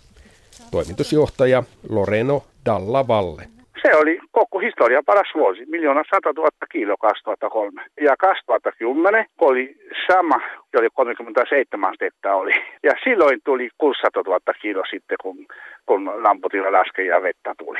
Toimitusjohtaja 0.71 1.63
Loreno 1.89 2.43
Dalla 2.65 3.07
Valle. 3.07 3.54
Se 3.81 3.97
oli 3.97 4.19
koko 4.31 4.59
historian 4.59 5.05
paras 5.05 5.31
vuosi, 5.35 5.65
miljoona 5.65 6.03
100 6.15 6.33
000 6.37 6.49
kilo 6.71 6.95
2003. 6.97 7.85
Ja 8.01 8.15
2010 8.17 9.25
oli 9.41 9.77
sama, 10.07 10.35
oli 10.77 10.89
37 10.93 11.89
astetta 11.89 12.35
oli. 12.35 12.53
Ja 12.83 12.91
silloin 13.03 13.39
tuli 13.45 13.69
600 13.77 14.23
000 14.23 14.39
kilo 14.61 14.83
sitten, 14.89 15.17
kun, 15.21 15.45
kun 15.85 16.23
lamputila 16.23 16.71
laski 16.71 17.05
ja 17.05 17.21
vettä 17.21 17.53
tuli. 17.57 17.79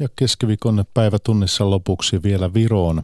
Ja 0.00 0.08
keskiviikon 0.18 0.84
päivätunnissa 0.94 1.70
lopuksi 1.70 2.16
vielä 2.22 2.54
Viroon. 2.54 3.02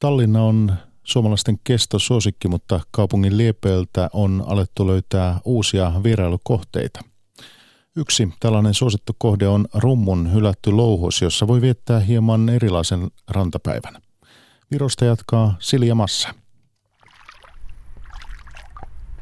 Tallinna 0.00 0.42
on 0.42 0.72
suomalaisten 1.04 1.54
kestosuosikki, 1.64 2.48
mutta 2.48 2.80
kaupungin 2.90 3.38
liepeiltä 3.38 4.08
on 4.12 4.42
alettu 4.46 4.86
löytää 4.86 5.34
uusia 5.44 5.92
vierailukohteita. 6.04 7.00
Yksi 7.98 8.28
tällainen 8.40 8.74
suosittu 8.74 9.12
kohde 9.18 9.48
on 9.48 9.66
Rummun 9.74 10.32
hylätty 10.32 10.70
louhos, 10.70 11.22
jossa 11.22 11.48
voi 11.48 11.60
viettää 11.60 12.00
hieman 12.00 12.48
erilaisen 12.48 13.08
rantapäivän. 13.28 13.94
Virosta 14.70 15.04
jatkaa 15.04 15.56
Silja 15.58 15.94
Massa. 15.94 16.28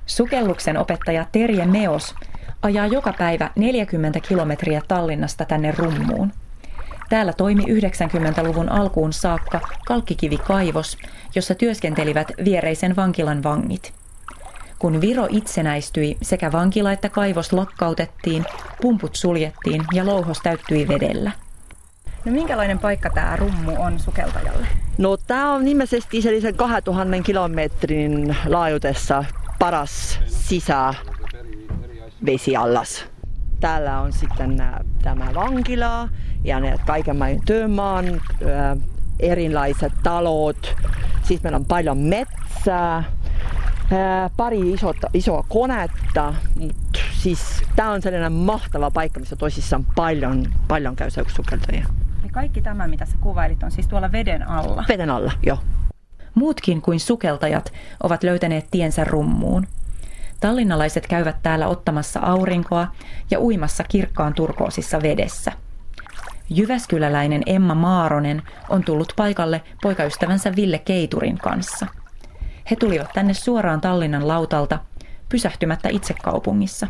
Sukelluksen 0.06 0.76
opettaja 0.76 1.26
Terje 1.32 1.66
Meos 1.66 2.14
ajaa 2.62 2.86
joka 2.86 3.12
päivä 3.18 3.50
40 3.56 4.20
kilometriä 4.20 4.82
Tallinnasta 4.88 5.44
tänne 5.44 5.72
Rummuun. 5.72 6.32
Täällä 7.08 7.32
toimi 7.32 7.62
90-luvun 7.62 8.68
alkuun 8.68 9.12
saakka 9.12 9.60
kalkkikivikaivos, 9.86 10.98
jossa 11.34 11.54
työskentelivät 11.54 12.32
viereisen 12.44 12.96
vankilan 12.96 13.42
vangit. 13.42 14.05
Kun 14.78 15.00
Viro 15.00 15.26
itsenäistyi, 15.30 16.16
sekä 16.22 16.52
vankila 16.52 16.92
että 16.92 17.08
kaivos 17.08 17.52
lakkautettiin, 17.52 18.44
pumput 18.80 19.16
suljettiin 19.16 19.84
ja 19.92 20.06
louhos 20.06 20.38
täyttyi 20.42 20.88
vedellä. 20.88 21.30
No 22.24 22.32
minkälainen 22.32 22.78
paikka 22.78 23.10
tämä 23.10 23.36
rummu 23.36 23.72
on 23.78 23.98
sukeltajalle? 23.98 24.66
No 24.98 25.16
tämä 25.16 25.52
on 25.52 25.64
nimisesti 25.64 26.22
sellaisen 26.22 26.54
2000 26.54 27.22
kilometrin 27.22 28.36
laajuudessa 28.46 29.24
paras 29.58 30.20
sisävesiallas. 30.26 33.04
Täällä 33.60 34.00
on 34.00 34.12
sitten 34.12 34.62
tämä 35.02 35.34
vankila 35.34 36.08
ja 36.44 36.60
ne 36.60 36.74
kaiken 36.86 37.16
maailman 37.16 37.46
työmaan, 37.46 38.20
erilaiset 39.20 39.92
talot. 40.02 40.76
Sitten 41.22 41.40
meillä 41.42 41.56
on 41.56 41.64
paljon 41.64 41.98
metsää, 41.98 43.04
pari 44.36 44.72
isot, 44.72 44.96
isoa 45.14 45.44
konetta, 45.48 46.34
mutta 46.54 47.00
siis 47.12 47.62
tämä 47.76 47.90
on 47.90 48.02
sellainen 48.02 48.32
mahtava 48.32 48.90
paikka, 48.90 49.20
missä 49.20 49.36
tosissaan 49.36 49.86
paljon, 49.96 50.46
paljon 50.68 50.96
käy 50.96 51.10
sukeltajia. 51.10 51.86
Eli 52.22 52.30
kaikki 52.30 52.62
tämä, 52.62 52.88
mitä 52.88 53.06
sä 53.06 53.16
kuvailit, 53.20 53.62
on 53.62 53.70
siis 53.70 53.88
tuolla 53.88 54.12
veden 54.12 54.48
alla? 54.48 54.84
Veden 54.88 55.10
alla, 55.10 55.32
joo. 55.42 55.58
Muutkin 56.34 56.82
kuin 56.82 57.00
sukeltajat 57.00 57.72
ovat 58.02 58.22
löytäneet 58.22 58.66
tiensä 58.70 59.04
rummuun. 59.04 59.66
Tallinnalaiset 60.40 61.06
käyvät 61.06 61.36
täällä 61.42 61.68
ottamassa 61.68 62.20
aurinkoa 62.20 62.86
ja 63.30 63.40
uimassa 63.40 63.84
kirkkaan 63.88 64.34
turkoosissa 64.34 65.02
vedessä. 65.02 65.52
Jyväskyläläinen 66.50 67.42
Emma 67.46 67.74
Maaronen 67.74 68.42
on 68.68 68.84
tullut 68.84 69.12
paikalle 69.16 69.62
poikaystävänsä 69.82 70.56
Ville 70.56 70.78
Keiturin 70.78 71.38
kanssa. 71.38 71.86
He 72.70 72.76
tulivat 72.76 73.12
tänne 73.14 73.34
suoraan 73.34 73.80
Tallinnan 73.80 74.28
lautalta, 74.28 74.78
pysähtymättä 75.28 75.88
itse 75.88 76.14
kaupungissa. 76.22 76.86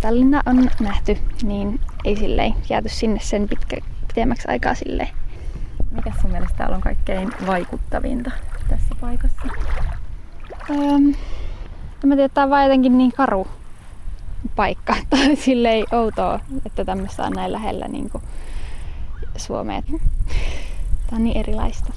Tallinna 0.00 0.42
on 0.46 0.70
nähty, 0.80 1.18
niin 1.42 1.80
ei 2.04 2.16
silleen 2.16 2.54
jääty 2.68 2.88
sinne 2.88 3.20
sen 3.22 3.48
pitkä, 3.48 3.76
pitemmäksi 4.08 4.48
aikaa 4.48 4.74
silleen. 4.74 5.08
Mikä 5.90 6.12
sun 6.20 6.30
mielestä 6.30 6.56
täällä 6.56 6.76
on 6.76 6.82
kaikkein 6.82 7.32
vaikuttavinta 7.46 8.30
tässä 8.68 8.94
paikassa? 9.00 9.48
Öm, 10.70 11.14
en 12.04 12.08
mä 12.08 12.14
tiedä, 12.14 12.28
tämä 12.28 12.44
on 12.44 12.50
vaan 12.50 12.62
jotenkin 12.62 12.98
niin 12.98 13.12
karu 13.12 13.46
paikka. 14.56 14.96
Tai 15.10 15.36
silleen 15.36 15.84
outoa, 15.92 16.40
että 16.66 16.84
tämmöistä 16.84 17.22
on 17.22 17.32
näin 17.32 17.52
lähellä 17.52 17.88
niin 17.88 18.10
kuin 18.10 18.24
Suomea. 19.36 19.82
Tämä 19.82 20.00
on 21.12 21.24
niin 21.24 21.36
erilaista. 21.36 21.92